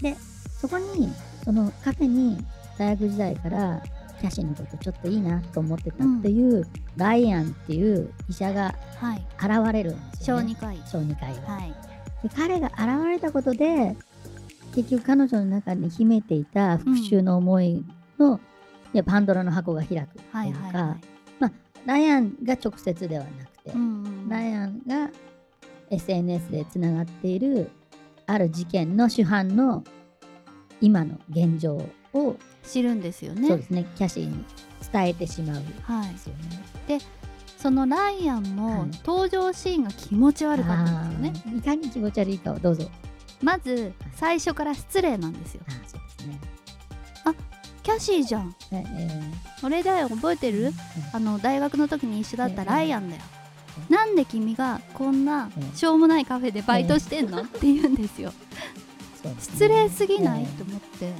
[0.00, 0.16] で
[0.60, 1.12] そこに
[1.44, 2.38] そのカフェに
[2.78, 3.82] 大学時代から
[4.20, 9.26] キャシーのことちょっといいなと思ってたっていう、ライアンっていう医者がはい。
[9.38, 10.42] 現れるんですよね。
[10.42, 10.76] 小児科医。
[10.86, 11.40] 小児科医が。
[11.54, 11.74] はい。
[12.22, 13.96] で彼が現れたことで
[14.74, 17.84] 結局彼女の中に秘めていた復讐の思い
[18.18, 18.40] の、
[18.92, 21.18] いやパンドラの箱が開くというか、はいはいはい
[21.86, 25.08] ライアンが直接ではなくて、うんうんライアンが
[25.90, 27.70] SNS でつながっている
[28.26, 29.82] ある事件の主犯の
[30.82, 31.76] 今の現状
[32.12, 32.36] を、
[32.68, 33.86] 知るんですよそうねですね。
[33.96, 34.44] キャシーに
[34.92, 36.14] 伝えてしまうんはい。
[36.86, 36.98] で。
[37.56, 38.90] そのライアンもはい。
[39.04, 41.58] 登場シーンが気持ち悪かったんですよね。
[41.58, 42.88] いかに気持ち悪いかをどうぞ。
[43.42, 45.62] まず最初から失礼なんですよ。
[45.66, 46.38] あーそうですね。
[47.82, 48.54] キャシーじゃん。
[48.70, 49.20] ええ。
[49.64, 50.08] 俺だよ。
[50.08, 50.72] 覚えてえる
[51.12, 52.68] あの大学の時に一緒だったええ。
[52.68, 53.22] ライアンだよ。
[53.90, 55.76] えなんで君がこんなええ。
[55.76, 57.42] しょうもないカフェでバイトしてんの？
[57.42, 58.32] って言うんですよ。
[59.40, 60.44] 失礼すぎない？
[60.44, 61.06] えと思って。
[61.06, 61.14] え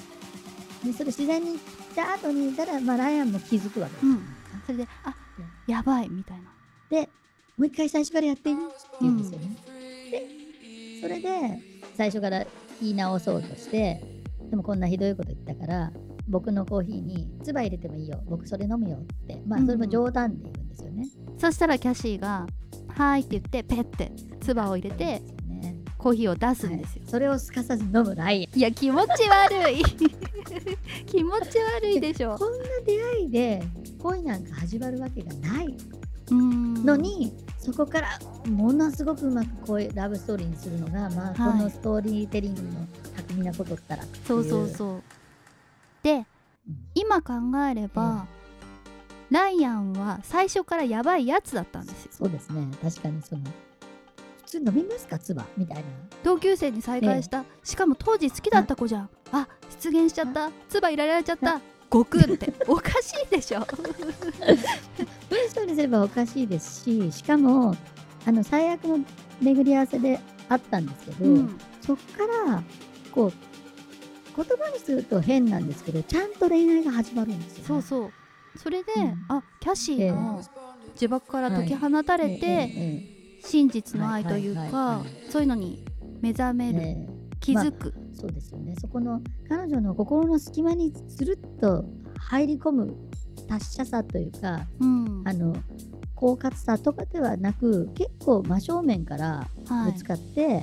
[0.85, 1.59] でそれ自然に行っ
[1.95, 4.23] た後にいたら、まあ、ライアンも気づくわけです、うん。
[4.67, 5.15] それであ
[5.67, 6.45] やばいみたいな。
[6.89, 7.09] で
[7.57, 8.65] もう一回最初からやっていいって
[9.01, 9.57] 言うんですよね、
[10.11, 11.61] でそれで
[11.97, 12.47] 最初から
[12.81, 14.01] 言い直そうとして
[14.49, 15.93] でもこんなひどいこと言ったから
[16.29, 18.23] 僕のコーヒーに唾入れてもいいよ。
[18.27, 19.43] 僕それ飲むよって。
[19.47, 22.47] まあうんそれも冗談で言うんですよね、そしたらキャシーが
[22.95, 25.83] 「はーい」って言ってペッて唾を入れてね。
[25.99, 28.59] コーヒーを出すんですよ、それをすかさず飲むライアン。
[28.59, 29.83] い、や気持ち悪い
[31.07, 32.37] 気持ち悪いでしょ。
[32.37, 33.63] こんな出会いで
[33.99, 35.77] 恋なんか始まるわけがない。
[36.31, 41.59] のに、そこからものすごくうまくこういうラブストーリーにするのが、まあ、はい。
[41.59, 42.69] このストーリーテリングの
[43.17, 45.03] 巧みなことったらそうそうそう。
[46.03, 46.25] でうん。
[46.95, 47.35] 今考
[47.71, 48.27] えれば、
[49.31, 52.11] ライアンは最初からやばいやつだったんですよ。
[52.13, 52.67] そうですね。
[52.83, 53.43] 確かにその
[54.57, 55.19] 飲みますか？
[55.19, 55.45] 唾？
[55.57, 55.83] みたいな。
[56.25, 59.11] 同級生に再会した、しかも当時好きだった子じゃん。
[59.33, 59.47] あ
[59.83, 60.51] 出現しちゃった。
[60.69, 61.61] 唾入れられちゃった。
[61.91, 62.53] ごくんって。
[62.67, 63.61] おかしいでしょ。
[65.29, 67.75] 文章にすればおかしいですししかも
[68.27, 69.05] あの最悪の
[69.41, 71.59] 巡り合わせであったんですけど、うん。
[71.81, 72.63] そっから
[73.13, 73.33] こう
[74.37, 78.13] 言葉にすると変なんですけどちゃんと恋愛が始まるんですよ、ね、そうそう。
[78.57, 79.27] それで、うん。
[79.29, 80.43] あキャシーの
[80.97, 85.31] 呪縛から解き放たれて、えええ真実の愛というかはいはいはいはい。
[85.31, 85.85] そういうのに
[86.21, 86.85] 目覚める、ええ。
[86.85, 87.09] え
[87.41, 88.75] 気づく、そうですよね。
[88.81, 91.85] そこの彼女の心の隙間にスルッと
[92.19, 92.97] 入り込む
[93.49, 95.23] 達者さというかうん。
[95.25, 95.55] あの
[96.17, 99.93] 狡猾さとかではなく結構真正面からはい。
[99.93, 100.63] ぶつかって、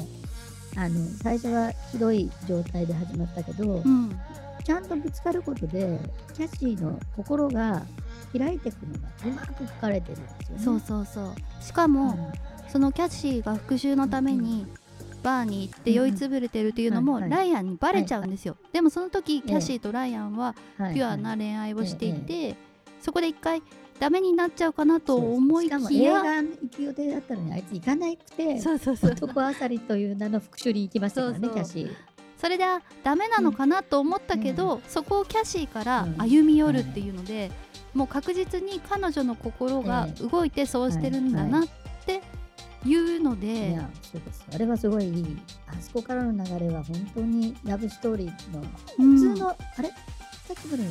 [0.77, 4.19] あの最初はひどい状態で始まったけど、うん、
[4.63, 5.99] ちゃんとぶつかることで
[6.33, 7.83] キャシーの心が
[8.37, 10.63] 開いていくのがうまく書かれてるんですよね。
[10.63, 11.63] そうそうそう。
[11.63, 12.33] しかも、
[12.67, 14.67] そのキャシーが復讐のために
[15.23, 22.55] バーに行って酔いつぶれてるっていうのもライアンにバレちゃうんですよ、でもその時キャシーとライアンはうんピュアな恋愛をしていえて、
[23.01, 23.63] そこで一回
[23.99, 29.11] ダメになっちゃうかなと思いきや行く予定だったのにあいつ行かなくてそうそうそう。
[29.11, 31.91] 男あさりという名の復讐に行きましたからねキャシー。
[32.37, 36.15] それであダメなのかなと思ったけど、そこをキャシーからうん。
[36.17, 37.49] 歩み寄るっていうので、
[37.93, 41.67] もう確実に彼女の心が動いてそうしてるんだなっ
[42.05, 42.21] て
[42.85, 44.45] いうのいでやそうです。
[44.53, 45.37] あれはすごいいい。
[45.67, 48.63] あそこからの流れは本当にラブストーリーの
[48.99, 49.17] うん。
[49.17, 49.89] 普通の、あれ？
[49.89, 50.83] さっきまで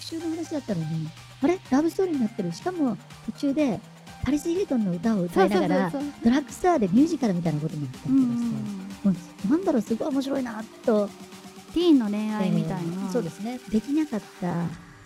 [0.00, 1.08] 復讐の話だったのに
[1.42, 1.60] あれ？
[1.70, 2.52] ラブストーリーになってる。
[2.52, 3.80] しかも途中で
[4.24, 8.36] パリス・ヒルトンの歌を歌いながらドラッグスターでミュージカルみたいなことになったりうんう
[9.04, 11.08] とかして、んなんだろうすごい面白いなと、
[11.74, 13.58] ティーンの恋愛みたいえな、ーそうですね。
[13.68, 14.52] できなかった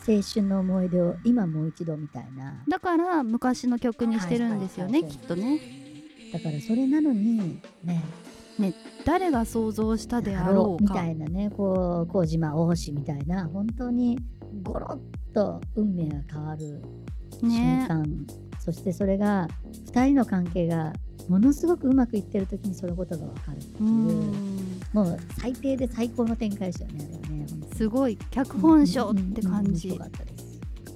[0.09, 2.63] 青春の思い出を今もう一度みたいな。
[2.69, 5.61] だから昔の曲にしてるんですよね、きっとね
[6.33, 8.03] だからそれなのにね。
[9.05, 14.19] 誰が想像したであろうみたいなねこう麹島大橋みたいな本当に
[14.63, 14.99] ゴロ
[15.31, 16.83] ッと運命が変わる
[17.41, 18.05] 瞬ね間、
[18.59, 19.47] そしてそれが
[19.93, 20.93] 2人の関係が
[21.29, 23.89] ものすごくうまくいってる時にそのことが分かるっていう。
[23.89, 24.81] う、ん。
[24.93, 28.17] もう最低で最高の展開ですよねあれはねすごい。
[28.31, 29.89] 脚本賞って感じ。
[29.89, 30.11] うんうんうん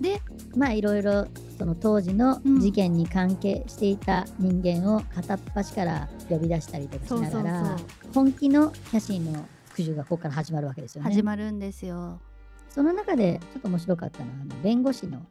[0.00, 0.18] で
[0.56, 1.26] まあいろいろ
[1.58, 2.60] その当時のうん。
[2.60, 7.76] 事件に関係していた人間を片っ端から呼び出したりとかしながら
[8.14, 11.10] 本気のキャシーの復讐がここから始まるわけですよね。
[11.10, 12.20] 始まるんですよ。
[12.68, 15.22] その中でちょっと面白かったのはあの弁護士の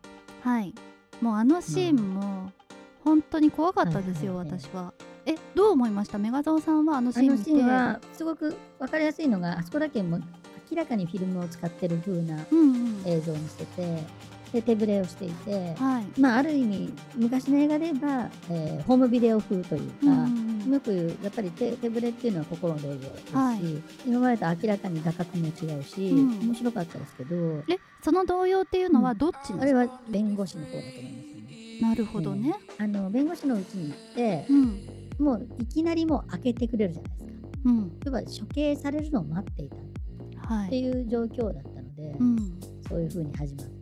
[0.41, 0.73] はい。
[1.21, 2.51] もうあのシーンも
[3.03, 4.93] 本当に怖かったですよ、私は。
[5.25, 6.17] えどう思いました？
[6.17, 10.23] メガゾーさんはあのシーン見てシーンはすごく分かりやすいのがあそこだけもう
[10.71, 14.03] 明らかにフィルムを使ってる風なうんうん映像にしてて
[14.51, 16.19] で手ぶれをしていて、はい。
[16.19, 23.59] まあ、ある意味昔の映画で言えば、えーホームビデオ風というか、うんよく言うやっぱり手手ぶれっていうのは心の動揺ですし、はい。
[24.05, 26.39] 今までと明らかに画角も違うし、うん。
[26.47, 27.35] 面白かったですけど
[27.69, 31.81] えその動揺っていうのはどっちなんあれは弁護士の方だと思いますよね。
[31.81, 35.25] なるほどね、あの弁護士のうちに行ってうん。
[35.25, 37.29] もういきなりもう開けてくれるじゃないですか。
[37.65, 37.91] うん。
[38.05, 39.79] 要は処刑されるのを待っていたっ
[40.59, 40.89] はい、てい。
[40.89, 43.78] う状況だったので、うん、そういう風に始まったんだと思うんです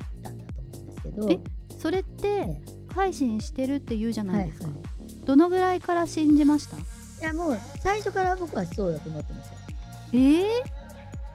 [1.11, 1.29] けど。
[1.29, 1.39] え
[1.77, 5.25] それってえ改心してるって言うじゃえないですか、はいはい。
[5.25, 6.77] どのぐらいから信じました？
[6.77, 6.79] い
[7.21, 9.53] やもう最初から僕はそうだと思ってますよ。
[10.13, 10.47] えー、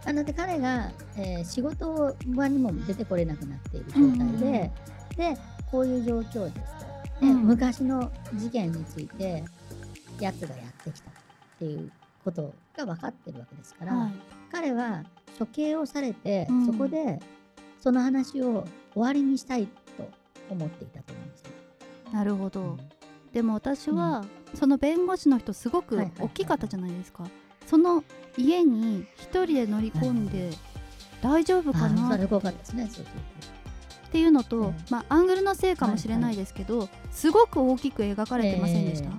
[0.07, 4.71] あので彼が、えー仕事場にも出てこれなくなっている状態で、
[5.17, 5.39] で
[5.71, 6.75] こういう状況です
[7.21, 7.27] と。
[7.27, 9.45] で、うん昔の事件について
[10.19, 11.13] やつがやってきたっ
[11.59, 11.93] ていう
[12.25, 14.13] ことが分かってるわけですから、はい。
[14.51, 15.05] 彼は
[15.39, 16.67] 処刑をされて、うん。
[16.67, 17.21] そこで
[17.83, 18.65] その話を
[18.95, 19.67] 終わりにしたい
[19.97, 20.09] と
[20.49, 21.51] 思っていたと思うんですよ。
[22.13, 22.79] なるほど。
[23.33, 27.25] でも私は、その弁護士の人すごくはいはいはい大きかったじゃないですか、
[27.67, 28.05] その
[28.37, 30.51] 家に一人で乗り込んで
[31.23, 32.03] 大丈夫あかな？
[32.03, 32.85] っあそれ良かったですね。
[32.89, 39.13] そうそうていうのと、ええまあアングルのせいかもしれないですけど、すごく大きく描かれてませんでした、え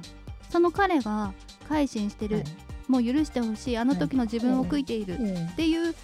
[0.49, 1.33] その彼が
[1.67, 2.45] 改心してる、はい。
[2.87, 5.49] もう許してほしいあの時の自分を悔いているえ。
[5.51, 5.95] っていう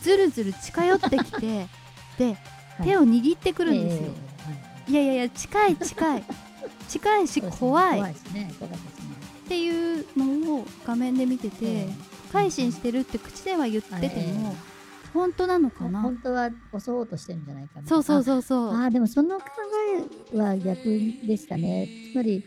[0.00, 1.66] ずるずる近寄ってきて
[2.84, 4.08] 手を握ってくるんですよ、
[4.88, 4.92] い。
[4.92, 6.24] いやいやいや近い近い。
[6.88, 8.00] 近い し怖い。
[8.32, 8.52] ね。
[8.58, 8.80] 怖かっ。
[9.48, 12.10] ていうのを画面で見てて、ええ。
[12.32, 14.56] 改心してるって口では言ってても、え
[15.12, 16.02] 本当なのかな？
[16.02, 17.88] ほ本当は襲おうとしてるんじゃないかな。
[17.88, 18.68] そうそうそうそう。
[18.68, 19.44] ああーでもその考
[20.32, 20.84] えは逆
[21.26, 21.88] でしたね。
[22.12, 22.44] つまり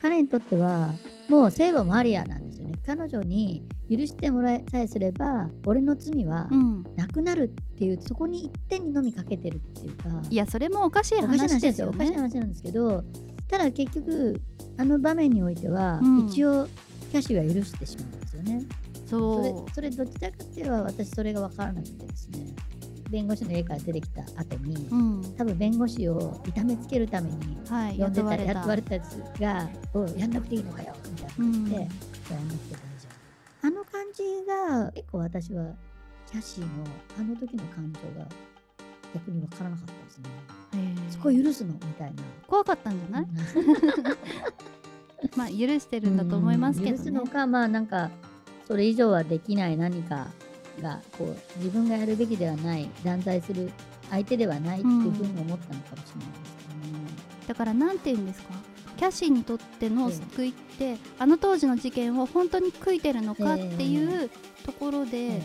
[0.00, 0.94] 彼にとっては
[1.28, 2.45] もう聖母マリアなん
[2.84, 6.84] 彼女に許してもらえさえすれば俺の罪はうん。
[6.96, 10.08] なくなるっていうそこに一点にのみかけてるっていうか。
[10.28, 13.04] いやそれもおかしい話ですよおかしいね話なんですけど
[13.48, 14.40] ただ結局
[14.76, 16.26] あの場面においては、うん。
[16.26, 16.66] 一応
[17.10, 18.66] キャシーは許してしまうんですよね。
[19.06, 22.46] それそそれどちらかっていうと私それが分からなくてですね。
[23.08, 25.34] 弁護士の家から出てきた後に、ううん。
[25.36, 28.52] 多分弁護士を痛めつけるためにはい呼んでた雇われた。
[28.54, 31.64] 雇われたやつが「おいやんなくていいのかよ」みたいなうん。
[31.70, 31.88] 言
[32.26, 32.82] って、やんなくて大丈
[33.62, 35.72] 夫あの感じが結構私は
[36.30, 36.68] キャシーの
[37.18, 38.28] あの時の感情が
[39.14, 40.28] 逆に分からなかったですね。
[41.10, 42.22] そこ許すのみたいな。
[42.46, 43.26] 怖かったんじゃない、
[45.36, 48.10] まあ許してるんだと思いますけどね許すのかまあなんか
[48.66, 50.26] それ以上はできない何か
[50.82, 53.70] がこう自分がやるべきではない断罪する
[54.10, 57.10] 相手ではないっていうふうに思ったのかもしれないですけどね。
[57.48, 58.50] だからなんて言うんですか？
[58.96, 64.30] キャシーにとっての救いって、あの当時の事件を本当に悔いてるのかっていう
[64.64, 65.42] ところで、え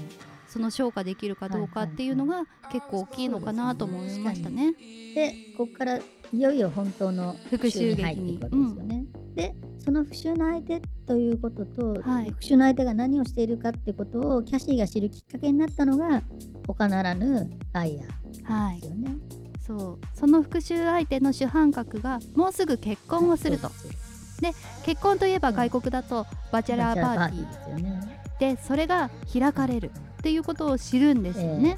[0.48, 4.74] その消化できるかどうかっていうのが結構大きいのかなと思いましたね。
[5.14, 6.02] えでここからい
[6.34, 8.04] よいよ本当の復讐劇に。
[8.04, 9.06] 入っていくわけですよね。
[9.36, 12.30] でその復讐の相手ということと、はい。
[12.32, 16.22] 復讐の相手が何をしているかってことをキャシーが知るきっかけになったのが
[16.68, 18.08] 他ならぬライア
[18.76, 19.41] ですよね。
[19.66, 20.18] そう。
[20.18, 23.70] その復讐相手の主犯格がもうすぐ結婚をすると。
[24.40, 27.78] です結婚といえば外国だとバチェラーパーティ。
[27.78, 28.56] ー。
[28.56, 31.78] でそれが開かれるっていうことを知るんですよね。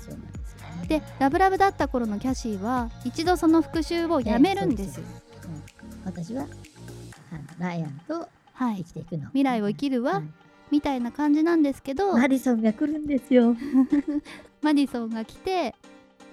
[0.88, 5.02] でラブラブだった頃のキャシーは一度その復讐をやめるんです
[6.04, 6.46] 私は
[7.58, 8.78] ライアンとはい。
[8.78, 10.24] 生きていくの、未来を生きるわ、はい
[10.72, 12.14] みたいな感じなんですけど。
[12.14, 13.56] マディソンが来るんですよ。
[14.64, 15.76] マディソンが来て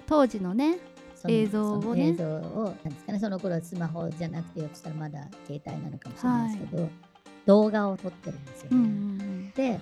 [0.07, 0.79] 当時のね
[1.29, 1.81] 映像をね。
[1.81, 3.19] その映像をなんですかね。
[3.19, 6.89] その頃はスマホじゃなくてよくしたらまだ携帯なのかもしれないですけど、
[7.45, 9.79] 動画を撮ってるんですよね、うんうんで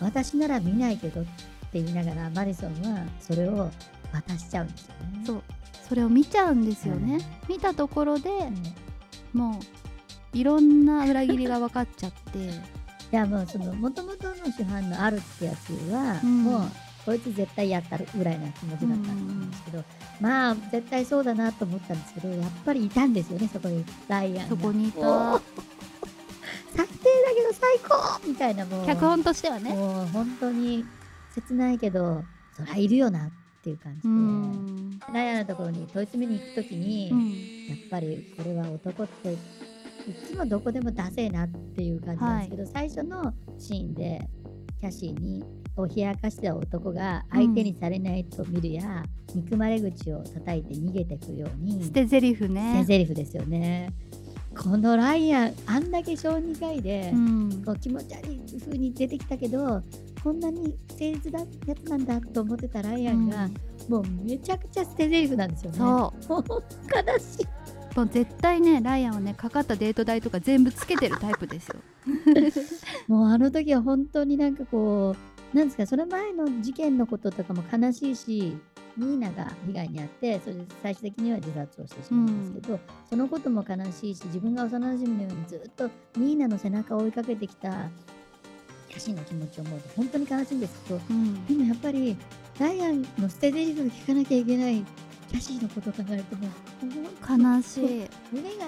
[0.00, 1.30] 私なら見ないけどって
[1.74, 3.70] 言いながらマディソンはそれを
[4.12, 5.22] 渡しちゃうんですよね。
[5.26, 5.42] そう。
[5.88, 7.54] それを見ちゃうんですよね、うん。
[7.54, 8.30] 見たところで
[9.34, 9.40] うん。
[9.40, 12.38] もういろんな裏切りが分かっちゃって。
[13.12, 16.44] いやもうその元々の主犯のあるってやつは、うん。
[16.44, 16.62] もう
[17.04, 19.84] こいつ絶対やったるぐらいな気持ちだったんですけど、
[20.20, 23.84] まあ絶対そうだなと思ったんですけどやっぱりいたんですよねそこに。
[24.08, 24.56] ライアンが。
[24.56, 25.40] そこにいおたー
[26.76, 26.98] 最低だ
[27.36, 28.86] けど最高みたいなもう。
[28.86, 29.74] 脚本としてはね。
[29.74, 30.84] もう本当に
[31.34, 32.24] 切ないけど
[32.56, 33.30] そりゃいるよなっ
[33.62, 34.98] ていう感じうで、ん。
[35.12, 37.30] ライアンのところに問い詰めに行く時に、うん。
[37.68, 39.36] やっぱりこれは男ってい
[40.26, 44.28] つもどこでもダセえなっていう感じなんですけど、最初のシーンで
[44.80, 45.42] キャシーに
[45.76, 53.92] を冷やかした男が相手にされないと見るや、憎まれ口を叩いて逃げてくように捨て台詞捨ねて台詞ですよね。
[54.56, 59.82] このライアンあんだけ小児科医で、うんこう気持ち悪い風に出てきたけど
[60.22, 63.48] こんなに誠実なやつなんだと思ってたライアンが、
[63.88, 65.78] もうめちゃくちゃ捨て台詞なんですよね。
[65.78, 66.44] そもう
[66.94, 67.44] 悲しい。
[67.44, 67.64] う
[67.96, 71.76] もう絶対ねライアンはねかかったデート代とか全部つけてるタイプですよ
[73.06, 78.58] もうあの時は本当になんかこうなんですかその前の事件のこととかも悲しいし
[78.96, 87.88] ニーナが被害に遭ってそれで最終的には自殺をしてしまうんですけど、そのことも悲しいし自分が幼馴染のようにずっとニーナの背中を追いかけてきた
[88.88, 91.46] キャシーの気持ちを思うと本当に悲しいんですけどうん。
[91.46, 92.16] でもやっぱり
[92.60, 94.84] ライアンの捨て台詞を聞かなきゃいけない
[95.28, 98.08] キャシーのことを考えるともう悲しい。
[98.30, 98.66] 胸が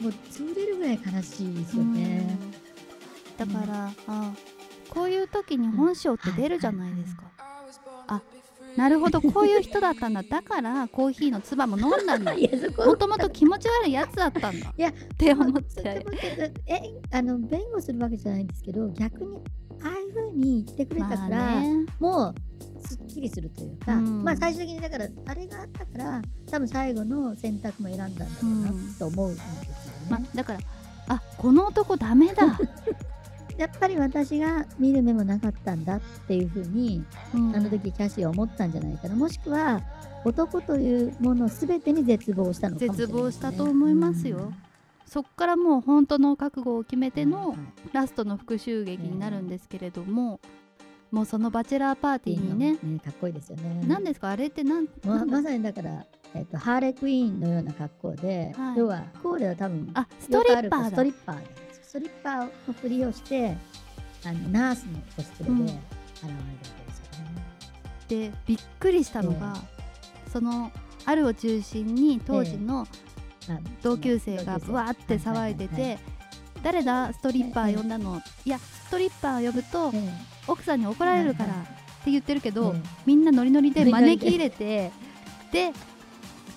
[0.00, 2.28] もう潰れるぐらい悲しいですよね。
[3.38, 3.52] うん。
[3.52, 4.32] だから、あ
[4.92, 7.22] こういう時に本性って出るじゃないですか、
[8.08, 8.20] あ
[8.76, 9.20] なるほど。
[9.20, 10.22] こういう人だったんだ。
[10.22, 12.34] だからコーヒーの唾も飲んだんだ。
[12.86, 14.74] もともと気持ち悪いやつだったんだ。
[14.76, 16.06] いやって思って。
[16.66, 19.42] えあの弁護するわけじゃないんですけど逆に
[19.82, 21.86] ああいう風に言ってくれたから、まあね。
[21.98, 22.34] もう
[22.86, 24.22] すっきりするというか、うん。
[24.22, 29.68] まあ最終的にだからあれがあったから多分最後の選択も選んだんだろうなうんと思うんですよね。
[30.10, 30.60] まだから
[31.08, 32.58] あこの男ダメだ、
[33.62, 37.56] やっぱり私が見る目もなかったんだっていう風にうん。
[37.56, 39.14] あの時キャシーは思ったんじゃないかな。
[39.14, 39.80] もしくは
[40.24, 44.52] 男というもの全てに絶望したのかもしれないね、絶望したと思いますよ。
[45.06, 47.54] そっからもう本当の覚悟を決めての
[47.92, 50.40] ラストの復讐劇になるんですけれども、
[51.10, 53.84] もうそのバチェラーパーティーにね、かっこいいですよね。
[53.86, 54.30] 何ですか？
[54.30, 58.78] あれってなんままさにだから、えっとハーレクイーンのような格好で、はい。
[58.78, 60.90] 要はコーデは多分あストリッパーだ。
[60.90, 61.44] ストリッパーで
[61.92, 62.50] ストリッパーの
[62.80, 63.54] ふりをして
[64.24, 65.60] あのナースのコスプレでうん。
[65.60, 65.80] 現れるわ
[66.22, 66.98] けです
[68.16, 68.30] よね。
[68.30, 69.54] でびっくりしたのが、
[70.32, 70.72] その
[71.04, 72.86] あるを中心に当時の
[73.46, 74.66] あ同級生が同級生。
[74.68, 75.98] ブワーって騒いでて
[76.62, 77.12] 誰だ？
[77.12, 78.22] ストリッパー呼んだの？
[78.46, 80.10] いやストリッパー呼ぶとえ
[80.48, 81.64] 奥さんに怒られるからはいっ
[82.04, 83.84] て言ってるけえどえみんなノリノリで。
[83.84, 84.90] 招き入れて
[85.52, 85.72] で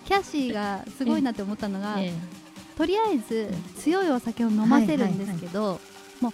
[0.06, 2.35] キャシーがすごいなって思ったのがええ
[2.78, 5.80] とりあえず強いお酒を飲ませるんですけど
[6.22, 6.32] もう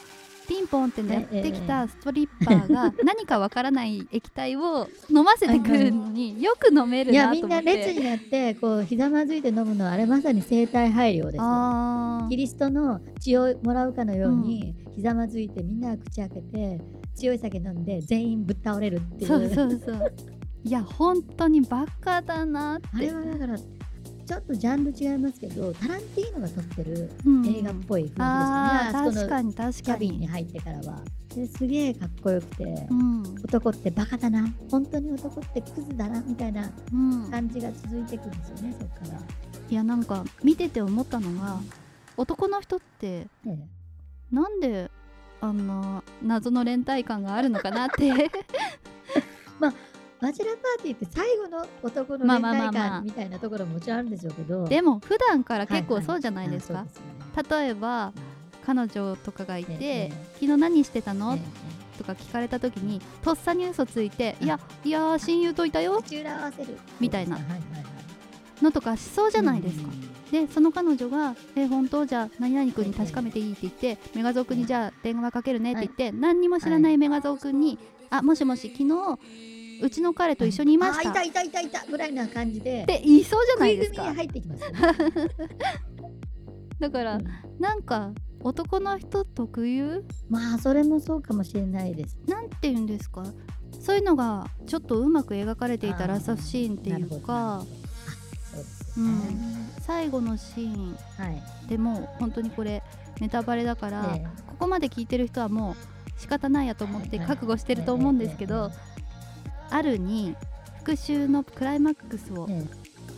[0.47, 7.65] ピンポンってやってきたストリッパーが 何かわからない液体を飲ませてくるのによく飲めるいやなと思って。
[7.65, 16.81] みんな列になってこうひざまずいて飲むのはあれまさに生体配慮ですキリストの血をもらうかのように、ひざまずいてみんなが口開けて
[17.15, 19.31] 強い酒飲んで全員ぶっ倒れるっていう。
[19.31, 20.13] ーそうそうそう。
[20.63, 22.87] いや本当にバカだなって。
[22.93, 23.57] あれはだから
[24.25, 27.45] ちょっとジャンル違いますけどタランティーノが撮ってるうん。
[27.47, 31.01] 映画っぽい雰囲気ですよね、あーあそこの確かに確かキャビンにに入ってからは。
[31.35, 33.23] ですげえかっこよくて、うん。
[33.43, 34.53] 男ってバカだな。
[34.69, 37.31] 本当に男ってクズだなみたいなうん。
[37.31, 39.21] 感じが続いていくんですよねそっから、
[39.69, 41.59] いやなんか見てて思ったのが
[42.17, 43.57] 男の人ってえ
[44.31, 44.91] なんで
[45.39, 48.11] あんな謎の連帯感があるのかなって
[50.21, 52.71] バチェラーパーティーって最後の男のまあ連帯まあまあ。
[52.71, 54.65] まあ感みたいなところももちろんあるんでしょうけど。
[54.65, 56.13] でも普段から結構はいはい。
[56.13, 57.03] そうじゃないですか、あそうですよ
[57.43, 57.63] ね。
[57.63, 58.13] 例えば
[58.65, 66.77] 彼女とかがいて、ええ昨日何してたの、えとか聞かれた時にとっさに嘘ついて、いやいやー親友といたえよ口裏合わせる。
[66.99, 67.35] みたいな。
[67.35, 67.61] はいはいはい
[68.61, 69.89] のとかしそうじゃないですか、
[70.31, 70.47] うん。
[70.47, 72.05] でその彼女が「え本当？
[72.05, 76.97] じゃあ何々君に確かめていい?」って言って「メガゾー君にじゃあ電話かけるね」って言って、何にも知らない。
[76.99, 77.79] メガゾー君に
[78.11, 79.19] 「あもしもし昨日
[79.81, 81.85] うちの彼と一緒にいました」あっいたいたいたいた。
[81.85, 82.85] ぐらいな感じで。
[82.85, 84.13] て言いそうじゃないですか。
[84.13, 84.79] 入ってきますよね。
[86.79, 87.25] だから、うん。
[87.59, 88.11] なんか
[88.41, 90.03] 男の人特有？
[90.29, 92.17] まあそれもそうかもしれないです。
[92.27, 93.23] なんて言うんですか？
[93.79, 97.63] そういうのがちょっとうまく描かれていたラストシーンっていうか、
[98.97, 100.95] うん、最後のシーン。
[101.17, 101.41] はい。
[101.67, 102.83] でも本当にこれ
[103.19, 105.75] ネタバレだから、えここまで聞いてる人はもう
[106.19, 108.71] 仕方ないやと思ってはい覚悟してると思うんですけど、
[109.71, 110.35] あるに
[110.79, 112.63] 復讐のクライマックスをえ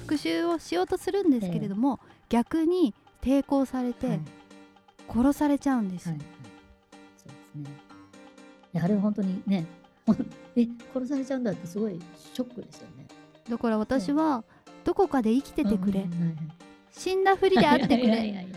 [0.07, 1.99] 復讐をしようとするんですけれども、
[2.29, 4.19] 逆に抵抗されえてはい。
[5.09, 6.09] 殺されちゃうんです。
[6.09, 6.27] よはい、はい、
[7.17, 7.73] そうです
[8.73, 8.81] ね。
[8.81, 9.65] あれ本当にね
[10.55, 11.99] え殺されちゃうんだってすごい
[12.33, 13.07] ショックですよね。
[13.49, 14.43] だから私は
[14.83, 16.05] どこかで生きててくれ、
[16.91, 18.47] 死んだふりであってくれ。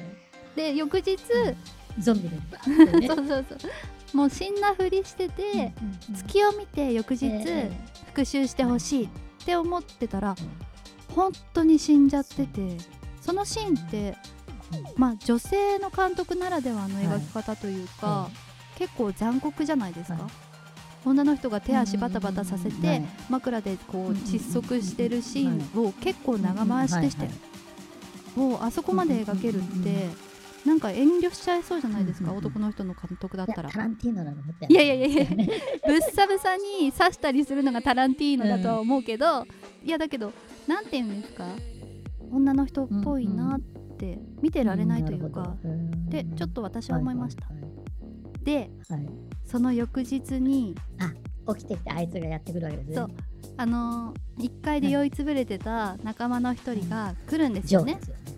[0.57, 1.17] で翌日
[1.99, 3.59] ゾンビで そうそうそう
[4.17, 5.75] もう死んだふりしてて、
[6.15, 7.71] 月を見て翌日、え
[8.07, 9.09] 復讐してほしいっ
[9.45, 10.43] て思ってたらえ
[11.15, 12.79] 本当に死んじゃってて
[13.21, 14.17] そのシーンって
[14.97, 18.31] まあ女性の監督ならではの描き方というか、は
[18.79, 20.31] 結構残酷じゃないですか、はい。
[21.05, 27.31] 女の人が手足バタバタさせて、はい枕でこううん窒息してるシーンを結構長回しでしたよ、
[28.35, 30.09] もうあそこまで描けるって
[30.67, 32.47] なんか遠慮しちゃいそうじゃないですか、うんうんうん。
[32.47, 33.63] 男の人の監督だったら。
[33.63, 34.37] いやタランティーノなの
[34.69, 35.25] いいやいやいやいや。
[35.87, 39.47] ぶっさぶさに刺したりするのがタランティーノだとは思うけど、
[39.85, 40.33] いやだけど
[40.67, 41.47] なんて言うんですか？
[42.33, 43.61] 女の人っぽいなっ
[43.97, 45.57] て見てられないというか、
[46.09, 47.57] でちょっと私は思いました、はい
[48.43, 49.01] ではい。
[49.05, 49.11] はい。
[49.45, 50.75] その翌日に
[51.55, 52.97] 起きてきてあいつがやってくるわけですね。
[52.97, 53.09] そう。
[53.59, 57.99] あのー、1階で酔いつぶれてた仲間の一人が来るんですよね。
[58.01, 58.23] ジョーで。
[58.25, 58.37] すよね。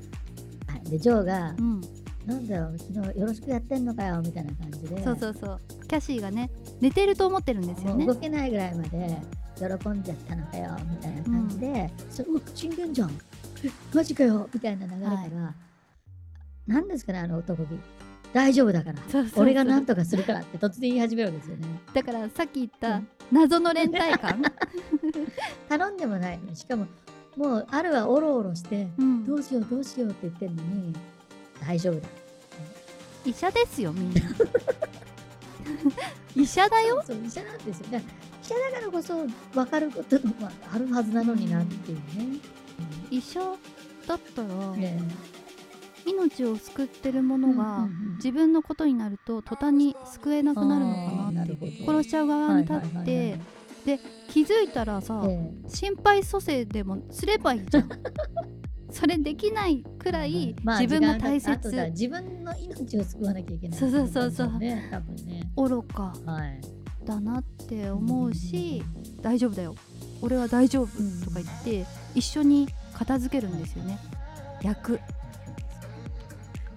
[0.68, 0.91] はい。
[0.91, 1.81] でジョーがうん、
[2.29, 5.03] なんだよ昨日よろしくやってんのかよみたいな感じで。
[5.03, 5.61] そうそうそう。
[5.89, 8.05] キャシーがね寝てると思ってるんですよね。
[8.05, 9.16] 動けないぐらいまで
[9.57, 13.11] 喜んじゃったのかよみたいな感じで、それうわ死んでんじゃん。
[13.64, 15.55] えマジかよみたいな流れから、
[16.66, 17.68] なんですかねあの男気。
[18.35, 18.99] 大丈夫だから。
[19.37, 21.66] 俺が何とかするからって突然言い始めるわけですよね。
[21.95, 23.09] だからさっき言ったうん。
[23.33, 24.43] 謎の連帯感、
[25.66, 26.87] 頼んでもないしかも
[27.39, 29.24] もうあるはおろおろしてうん。
[29.24, 30.95] どうしようどうしようって言ってんのに
[31.61, 32.09] 大丈夫だ
[33.25, 34.21] 医者ですよみんな。
[36.35, 37.03] 医者だよ。
[37.07, 37.89] そう医者なんですよ。
[37.89, 38.05] ね
[38.43, 42.39] 医者だからこそ分かることもあるはずなのになっていうね、
[43.11, 43.41] 医者
[44.07, 45.03] だったらね
[46.07, 48.14] 命を救ってるものがうんうんうん。
[48.16, 50.95] 自分のことになると途端に救えなくなるの
[51.27, 51.85] かなって。
[51.85, 54.01] 殺しちゃう側に立っはいはいはいてはい。
[54.31, 55.51] 気づいたらさえ。
[55.69, 57.89] 心肺蘇生でもすればいいじゃん
[58.91, 64.59] それできないくらいまあ自分が大時間あ自分の命を救わなきゃいけないそうそうそうそう。
[64.59, 65.51] ね多分ね。
[65.57, 66.61] 愚かはい。
[67.05, 68.82] だなって思うし
[69.20, 69.74] 大丈夫だよ。
[70.20, 73.99] 俺は大丈夫うんとか言って一緒に片付けるんですよね。
[74.62, 75.01] 役。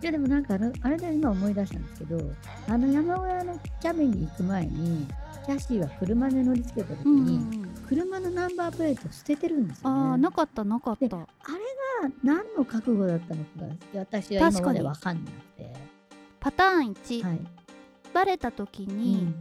[0.01, 2.20] いやでもなんかあれで今思い出したんですけど
[2.68, 5.07] あの山小屋のキャビンに行く前に
[5.46, 7.68] キャシーは車で乗り付けた時うんうんうに、ん。
[7.88, 11.08] 車のナンバープレートを捨ててるんですよ、ね、ああなかったなかった。
[11.08, 11.26] であれ
[12.08, 13.50] が何の覚悟だったのか
[13.94, 15.74] が私は今まで分かんなくて、
[16.39, 17.39] パターン1、はい。
[18.14, 19.34] バレた時に、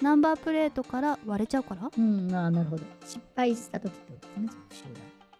[0.00, 1.90] ナンバープレートから割れちゃうから？
[1.96, 2.82] うん、うん、あーなるほど。
[3.04, 4.92] 失敗した時ってことですね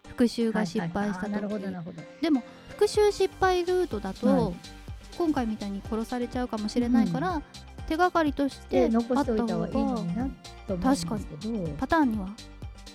[0.07, 2.01] 復復讐が失敗した時、はいはいあーなるほどなるほど。
[2.21, 4.53] でも復讐失敗ルートだと、はい。
[5.17, 7.41] 今回みたいに殺されちゃうかもしれないから、
[7.87, 10.29] 手がかりとしてで残しておいた方がいいのがにな
[10.67, 12.29] と思うんですけどパターンには、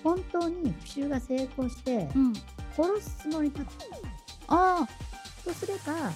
[0.03, 2.33] 本当に復讐が成功してうん、
[2.75, 3.65] 殺すつもりだっ
[4.47, 4.55] た。
[4.55, 4.87] ああ。
[5.43, 6.11] とすれば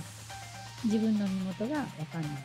[0.84, 2.42] 自分の身元が分かんないんで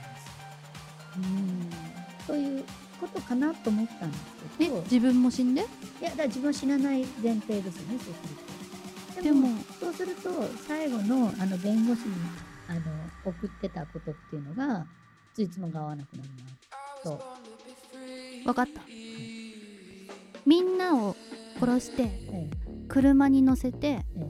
[2.20, 2.26] す。
[2.26, 2.64] という
[3.00, 4.24] ことかなと思ったんです
[4.58, 4.76] けど。
[4.76, 5.62] え自分も死んで？
[5.62, 5.64] い
[6.00, 8.36] やだから自分は死なない前提ですよねそうする
[9.16, 9.22] と。
[9.22, 9.48] でも
[9.80, 10.30] そうすると
[10.66, 12.14] 最後のあの弁護士に
[12.68, 12.80] あの
[13.24, 14.86] 送ってたことっていうのが
[15.38, 16.28] ついつまが合わなくなる
[17.04, 17.22] なと、
[18.44, 18.80] 分かった。
[20.44, 21.14] みんなを
[21.60, 22.50] 殺してえ
[22.88, 24.28] 車に乗せてええ。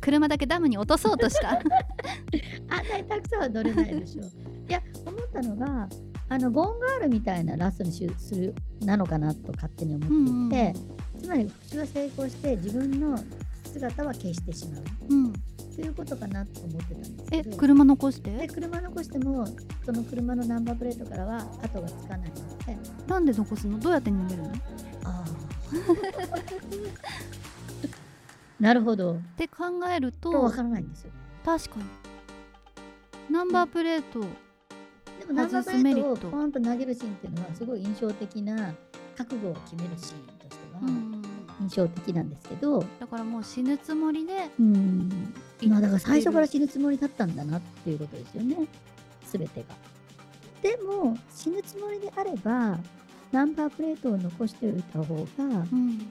[0.00, 1.60] 車だけダムに落とそうとした。
[2.32, 4.26] え あんなにたくさんは乗れないでしょい
[4.68, 5.88] や思ったのが
[6.28, 13.18] あのボンガールみたいなラストにしするなのかなと勝手に思うんうんっていて、つまり復讐は成功して自分の
[13.64, 14.84] 姿は消してしまう。
[15.08, 15.29] うん
[15.80, 17.56] ということかなと思ってたんですえけど。
[17.56, 19.46] 車残しでて車残しても
[19.84, 22.76] その車のナンバープレートからは後がつかないので。
[23.06, 23.78] なんで残すの？
[23.78, 24.48] どうやって逃げるの？
[24.50, 24.52] っ
[25.04, 25.24] あ。
[28.60, 29.18] なるほど。
[29.38, 31.12] て考えるととわからないんですよ。
[31.12, 31.16] ね
[31.46, 31.84] 確かに。
[33.30, 34.26] ナンバープレートで
[35.26, 38.74] もナンバープレートをポンと投げるシーンっていうのはすごい印象的な
[39.16, 41.22] 覚悟を決めるシーンとしてはうん。
[41.62, 45.32] 印象的なんですけど、だからもう死ぬつもりでうん
[45.68, 48.56] まあだから最初から死死ぬつもりだったんだなっていうことですよね。
[49.32, 49.74] 全てが。
[50.62, 52.78] でも死ぬつもりであれば
[53.32, 55.24] ナンバープレートを残しておいた方が
[55.72, 56.10] うん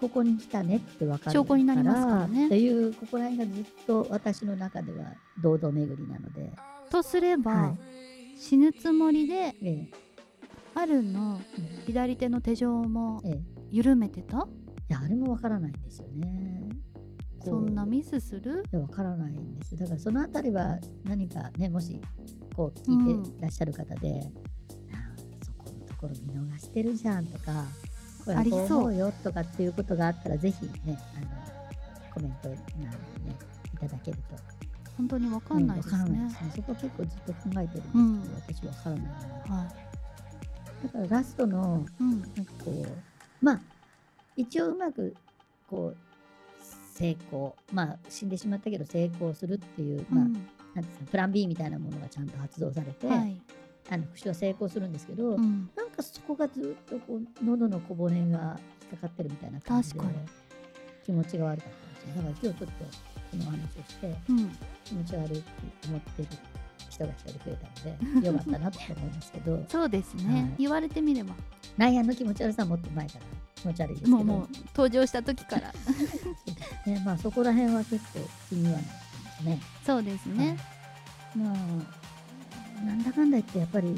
[0.00, 2.46] ここに来たねって分かる証拠になりますからね。
[2.46, 5.12] っていうここら辺がずっと私の中では
[5.42, 6.50] 堂々巡りなので、
[6.90, 7.76] とすれば、は
[8.38, 9.90] 死ぬつもりでええ。
[10.74, 11.40] あるの
[11.86, 13.32] 左手の手錠もええ、
[13.72, 14.46] い緩めてた？
[14.88, 16.68] やあれも分からないんですよね。
[17.42, 18.64] そんなミスする？
[18.72, 19.76] いや分からないんです。
[19.76, 22.00] だからそのあたりは何かねもし
[22.54, 24.20] こう聞いてらっしゃる方で、
[24.92, 27.64] ああそこのところ見逃してるじゃんとか
[28.24, 31.26] これはありそうこう思うよとかっていうことがあったらぜひねあの
[32.12, 33.36] コメントなどね
[33.74, 34.36] いただけると。
[34.98, 36.34] 本当にわかんないですうんわからないねで。
[36.34, 36.52] すね。
[36.56, 38.66] そこは結構ずっと考えてるんですけど、うん。
[38.66, 39.02] 私は分からない
[39.48, 39.54] な。
[39.56, 39.64] は
[40.82, 42.02] だからラストのい。
[42.02, 42.20] うん。
[42.20, 42.86] なんかこう
[43.40, 43.60] まあ
[44.36, 45.14] 一応うまく
[45.68, 45.96] こう
[47.00, 53.40] 成功まあ死んでしまったけど成功するっていう、まあうんなんですかプラン B みたいなものがちゃんと発動されて、はい。
[53.90, 55.68] あの復讐は成功するんですけど、うん。
[55.74, 60.28] なんかそこがずっとこう喉の小骨が引っかかってるみたいな感じで確かに
[61.04, 64.58] 気持ちが悪かったんですよだから今日ちょっとこの話をしてうん。
[64.84, 65.42] 気持ち悪く
[65.88, 66.28] 思ってる
[67.00, 70.32] 人が一人増えたので よかったなと思いますけどそうですね。
[70.34, 71.34] はい言われてみれば。
[71.78, 73.20] ライアンの気持ち悪さはもっと前から
[73.54, 75.72] 気持ち悪いですけどもうもう登場した時から。
[76.86, 78.92] ねまあそこら辺は結構気にはなりま
[79.38, 79.60] すね。
[79.86, 80.56] そうですね。
[81.36, 83.94] まあなんだかんだ言ってやっぱり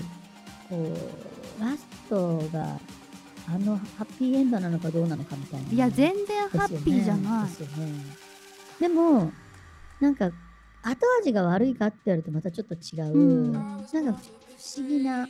[0.68, 0.76] こ
[1.58, 2.78] うラストが
[3.48, 5.72] あのハッピーエンドなのかどうなのかみたいな。
[5.72, 7.44] いや全然ハッピーじゃない。
[7.46, 7.92] ですよね。
[8.80, 9.32] でも
[10.00, 10.30] なんか
[10.82, 13.18] 後味が悪いかって言われるとまたちょっと違う、う
[13.48, 13.52] ん。
[13.52, 15.28] なんか不思議な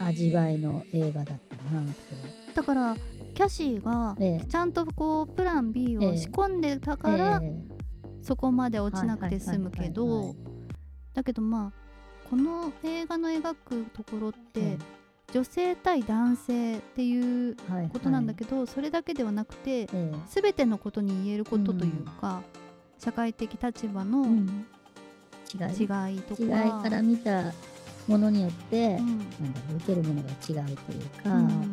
[0.00, 2.52] 味わいの映画だったなと。
[2.54, 2.96] だから
[3.34, 4.44] キャシーがええ。
[4.46, 7.64] ちゃんとこうプラン B を仕込んでたからえ
[8.22, 10.36] そこまで落ちなくて済むけどはい
[11.14, 14.78] だけどまあこの映画の描くところっえて
[15.34, 17.56] 女性対男性っていう
[17.92, 20.12] ことなんだけどそれだけではなくてええ。
[20.28, 22.42] 全てのことに言えることというか
[22.98, 24.66] 社会的立場のうん
[25.54, 26.42] 違い違いとか。
[26.42, 26.48] 違い
[26.82, 27.52] から見た
[28.08, 29.18] ものによって、うんなん
[29.52, 30.32] だろう受けるものが違
[30.72, 31.72] うというか、うん。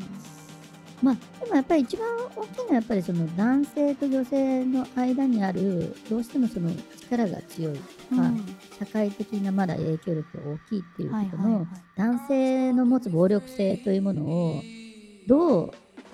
[1.01, 6.69] まあでもやっぱり一番大きいのはやっぱりその男性と女性の間にあるどうしてもその
[7.01, 7.77] 力が強い
[8.09, 8.45] とか、うん。
[8.77, 14.61] 社会的なまだ影響力が大きいっていうはいことの男性の持つ暴力性というものを
[15.27, 15.71] どう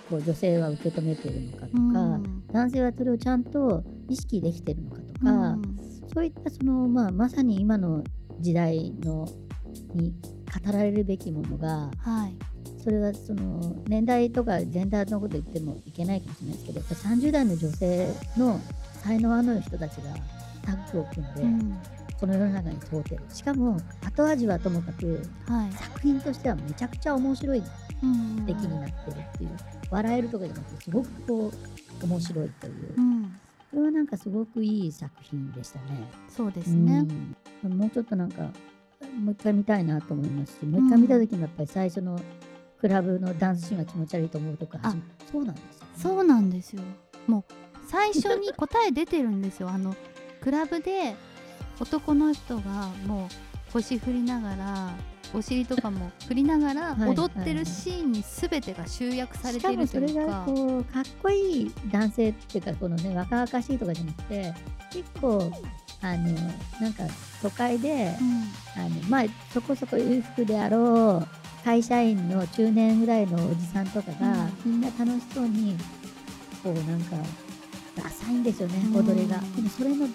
[0.09, 1.82] こう女性は受け止めているのかとか、う
[2.20, 2.43] ん。
[2.53, 5.84] 男性はそれをちゃんと意識できているのかとか、うん
[6.16, 8.01] そういったその、まあ、まさに今の
[8.39, 9.28] 時代の
[9.93, 10.13] に
[10.66, 12.38] 語られるべきものがはい。
[12.82, 18.07] それはその年代とかジェンダーのこと言ってもいけないかもしれないですけどやっぱ30代の女性
[18.38, 18.61] の
[19.03, 20.03] 才能ある人たちが
[20.63, 21.78] タッグを組んで、うん。
[22.18, 23.24] この世の中に通ってる。
[23.30, 25.72] しかも後味はともかくはい。
[25.74, 27.63] 作品としてはめちゃくちゃ面白い
[28.03, 29.49] うん出来になってるっていう
[29.89, 31.51] 笑えるとかじゃなくてすごくこ
[32.01, 32.93] う面白いという。
[32.97, 33.24] うん。
[33.24, 33.30] こ
[33.76, 36.09] れはなんかすごくいい作品でしたね。
[36.28, 37.05] そうですね。
[37.63, 37.78] うん。
[37.78, 38.43] もうちょっとなんか
[39.19, 42.19] もう一回見たいなと思いますしもう一回見た時もやっぱり最初の
[42.80, 44.93] クラブのダンスシーンが気持ち悪いと思うとかあ
[45.32, 46.82] そうなんですよ、ね、そうなんですよ。
[47.28, 47.43] もう
[47.88, 49.69] 最初に答え出てるんですよ。
[49.69, 49.95] あの
[50.41, 51.15] クラブで
[51.80, 54.93] 男の人がもう腰振りながら
[55.34, 64.53] お尻とかも振りながらはい踊ってるシーンに全てが集約されているしかもそれというかがこうかっこいい男性っていうかこのね若々しいとかじゃなくて
[64.91, 65.51] 結構
[66.01, 66.34] あの
[66.80, 67.03] なんか
[67.41, 68.65] 都会でうん。
[68.76, 75.76] あのまあそこそこ裕福であろう会社員の中年ぐらいのおじさんとかが、みんな楽しそうに
[76.63, 77.15] こうなんか
[77.95, 79.07] ダサいんですよね、うん。
[79.07, 79.39] 踊りが。
[79.39, 80.07] でもそれの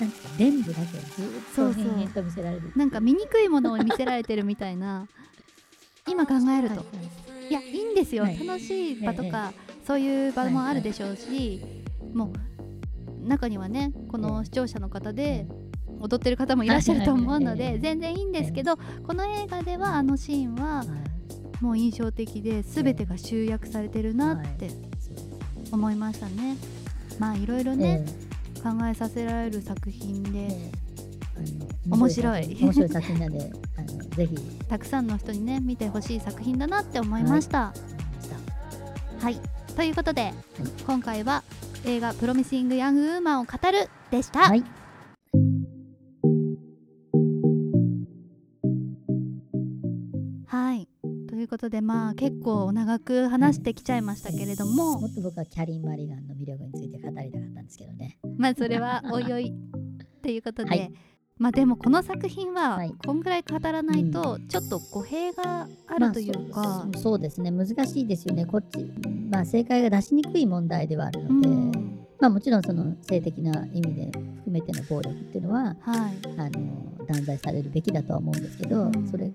[0.00, 1.04] なんか全部だけずっ
[1.54, 5.06] そうそうと延々と見せられるなんか醜いものを見せられてるみたいな。
[6.08, 6.82] 今考えると、は
[7.42, 8.46] いい、やいいんですよ、はい。
[8.46, 9.52] 楽しい場とか、
[9.86, 11.62] そういう場もあるでしょうし、
[12.14, 12.32] も
[13.24, 15.46] う中にはねこの視聴者の方で
[16.00, 18.76] 踊ってる方もいらっしゃると思うので全然いいんですけど
[19.06, 20.86] この映画ではあのシーンははい。
[21.60, 24.70] もう印象的で全てが集約されてるなって
[25.72, 26.56] 思いましたね。
[27.18, 28.04] まあいろいろね、
[28.62, 30.70] 考えさせられる作品で
[31.90, 32.56] 面白い。
[32.60, 34.36] 面白い作品なんで あのぜひ。
[34.68, 37.72] たくさんの人にね見てほしい作品だなって思いました。
[39.20, 39.40] はい、
[39.74, 40.32] ということで、
[40.86, 41.42] 今回は
[41.84, 44.40] 映画「プロミシング・ヤング・ウーマン」を語るでした。
[44.40, 44.64] はい。
[50.46, 50.86] はい。
[50.86, 50.97] と
[51.40, 58.18] いうことでまあ結構長く話してきちゃいましたけれども、もっと僕はキャリン・マリガンの魅力について語りたかったんですけどね。
[58.36, 59.52] まあそれはおいおい。
[60.22, 60.92] ということで、はい。
[61.38, 62.92] まあでもこの作品ははい。
[63.04, 67.50] こんぐらい語らないとちょっと語弊があるというか、まあそうですね。
[67.50, 68.46] 難しいですよね。
[68.46, 68.90] こっち
[69.30, 71.77] まあ正解が出しにくい問題ではあるので、うん
[72.20, 76.18] まあもちろんその性的な意味で含めての暴力っていうのははい。
[76.36, 79.08] あの断罪されるべきだとは思うんですけど、うん。
[79.08, 79.30] それ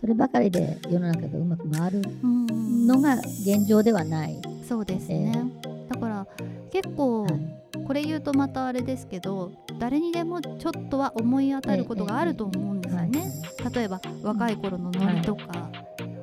[0.00, 2.86] そればかりで世の中がうまく回るうん。
[2.86, 4.40] のが現状ではない。
[4.66, 5.32] そうですね、
[5.88, 6.26] だから
[6.70, 7.58] 結構はい。
[7.86, 13.32] これ言うとまたあれですけど誰にでもちょっとは思い当たることがあると思うんですよね。
[13.74, 15.70] 例えば若い頃のノリとか、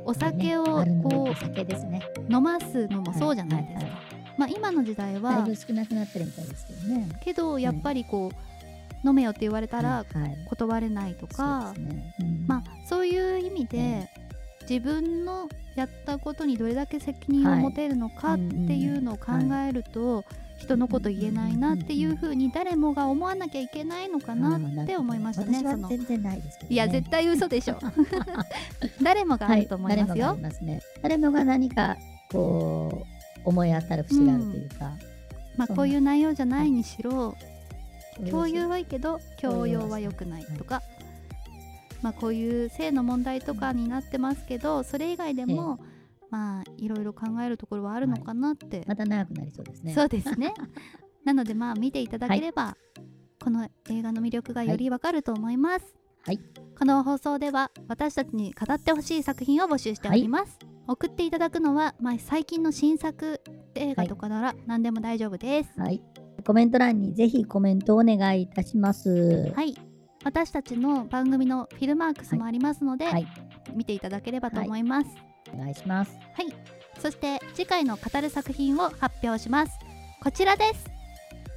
[0.05, 0.63] お酒を
[1.03, 2.01] こお酒ですね。
[2.29, 4.04] う飲ますのもそうじゃないですか。
[4.37, 7.09] はまあ今の時代だいはぶ少なくなってるみたいですけどね。
[7.23, 10.05] けどやっぱりこう飲めよって言われたら
[10.49, 11.73] 断れないとか
[12.47, 14.09] まあそういう意味で
[14.67, 19.33] 自分のやったことにどれだけ責任を持てるのかっていうのを考
[19.67, 20.23] えると
[20.57, 25.61] 人のこと言えないなっていうふうに誰もが思わなきゃいけないのかなって思いましたね。
[25.89, 26.73] 全然ないですけど、ね。
[26.73, 27.77] いや絶対嘘でしょ。
[29.03, 30.81] 誰もがあると思いますはい、誰もがね。
[31.01, 31.97] 誰もが何か
[32.31, 33.14] こう
[33.45, 34.91] 思い当たる節があるというか、
[35.57, 37.35] まあこういう内容じゃないにしろ
[38.17, 40.81] 共共有はいいけど教養は良くないとか、
[42.01, 45.79] まあこういう性の問題とかになってますけどそれ以外でも、
[46.29, 49.93] まあいろいろ考えるところはあるのかなって、また長くなりそうですね。
[49.93, 50.53] そうですね。
[51.23, 52.77] なのでまあ見ていただければ、
[53.43, 55.85] この映画の魅力がよりわかると思います、
[56.23, 56.39] はい。
[56.77, 63.41] この放送では私たちに語ってほしい作品を募集しております、送っていただくのは、まあ、最近の新作
[63.73, 65.79] 映画とかなら何でも大丈夫です。
[65.79, 66.01] はい。
[66.45, 69.51] コメント欄にぜひコメントをお願いいたします。
[69.55, 69.75] はい。
[70.23, 73.27] 私たちの番組のフィルマークスもありますので、はい。
[73.73, 75.07] 見ていただければと思います、
[75.53, 76.15] お願いします。
[76.33, 76.53] はい、
[76.99, 79.77] そして次回の語る作品を発表します。
[80.21, 80.85] こちらです。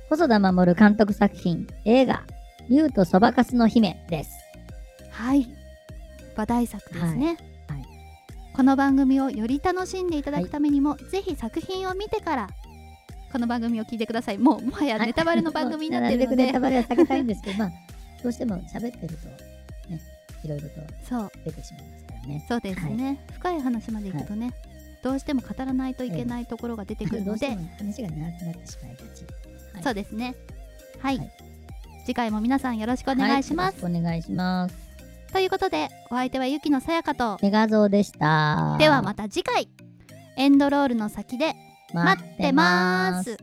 [0.08, 2.24] 細田守監督作品映画
[2.70, 4.30] 「竜とそばかすの姫」です。
[5.10, 5.46] はい。
[6.36, 7.47] 話題作ですね、はいはい
[8.58, 12.48] この番組をより楽しんでいただくためにも、ぜひ作品を見てから
[13.32, 14.38] この番組を聞いてください。
[14.38, 17.72] もうもはやネタバレの番組になってるのなるべくネでタバレは避けたいんですけど、まあ、
[18.20, 19.28] どうしても喋ってると、
[19.88, 20.00] ね、
[20.42, 20.74] いろいろと
[21.08, 21.30] そう。
[21.44, 22.46] 出てしまいますからね。
[22.48, 24.52] そうですね、深い話までいくとね、
[25.04, 29.24] どうしても語らないといけないところが出てくるので、 話が長くなってしまいがち。
[29.74, 29.84] はい。
[29.84, 30.34] そうですね。
[30.98, 31.30] はい、はい。
[32.04, 34.87] 次回も皆さんよろしくお願いします、お願いします。
[35.32, 38.76] ということでお相手はゆきのさやかとメガゾーでした。
[38.78, 39.68] ではまた次回
[40.36, 41.54] エンドロールの先で
[41.92, 43.36] 待ってます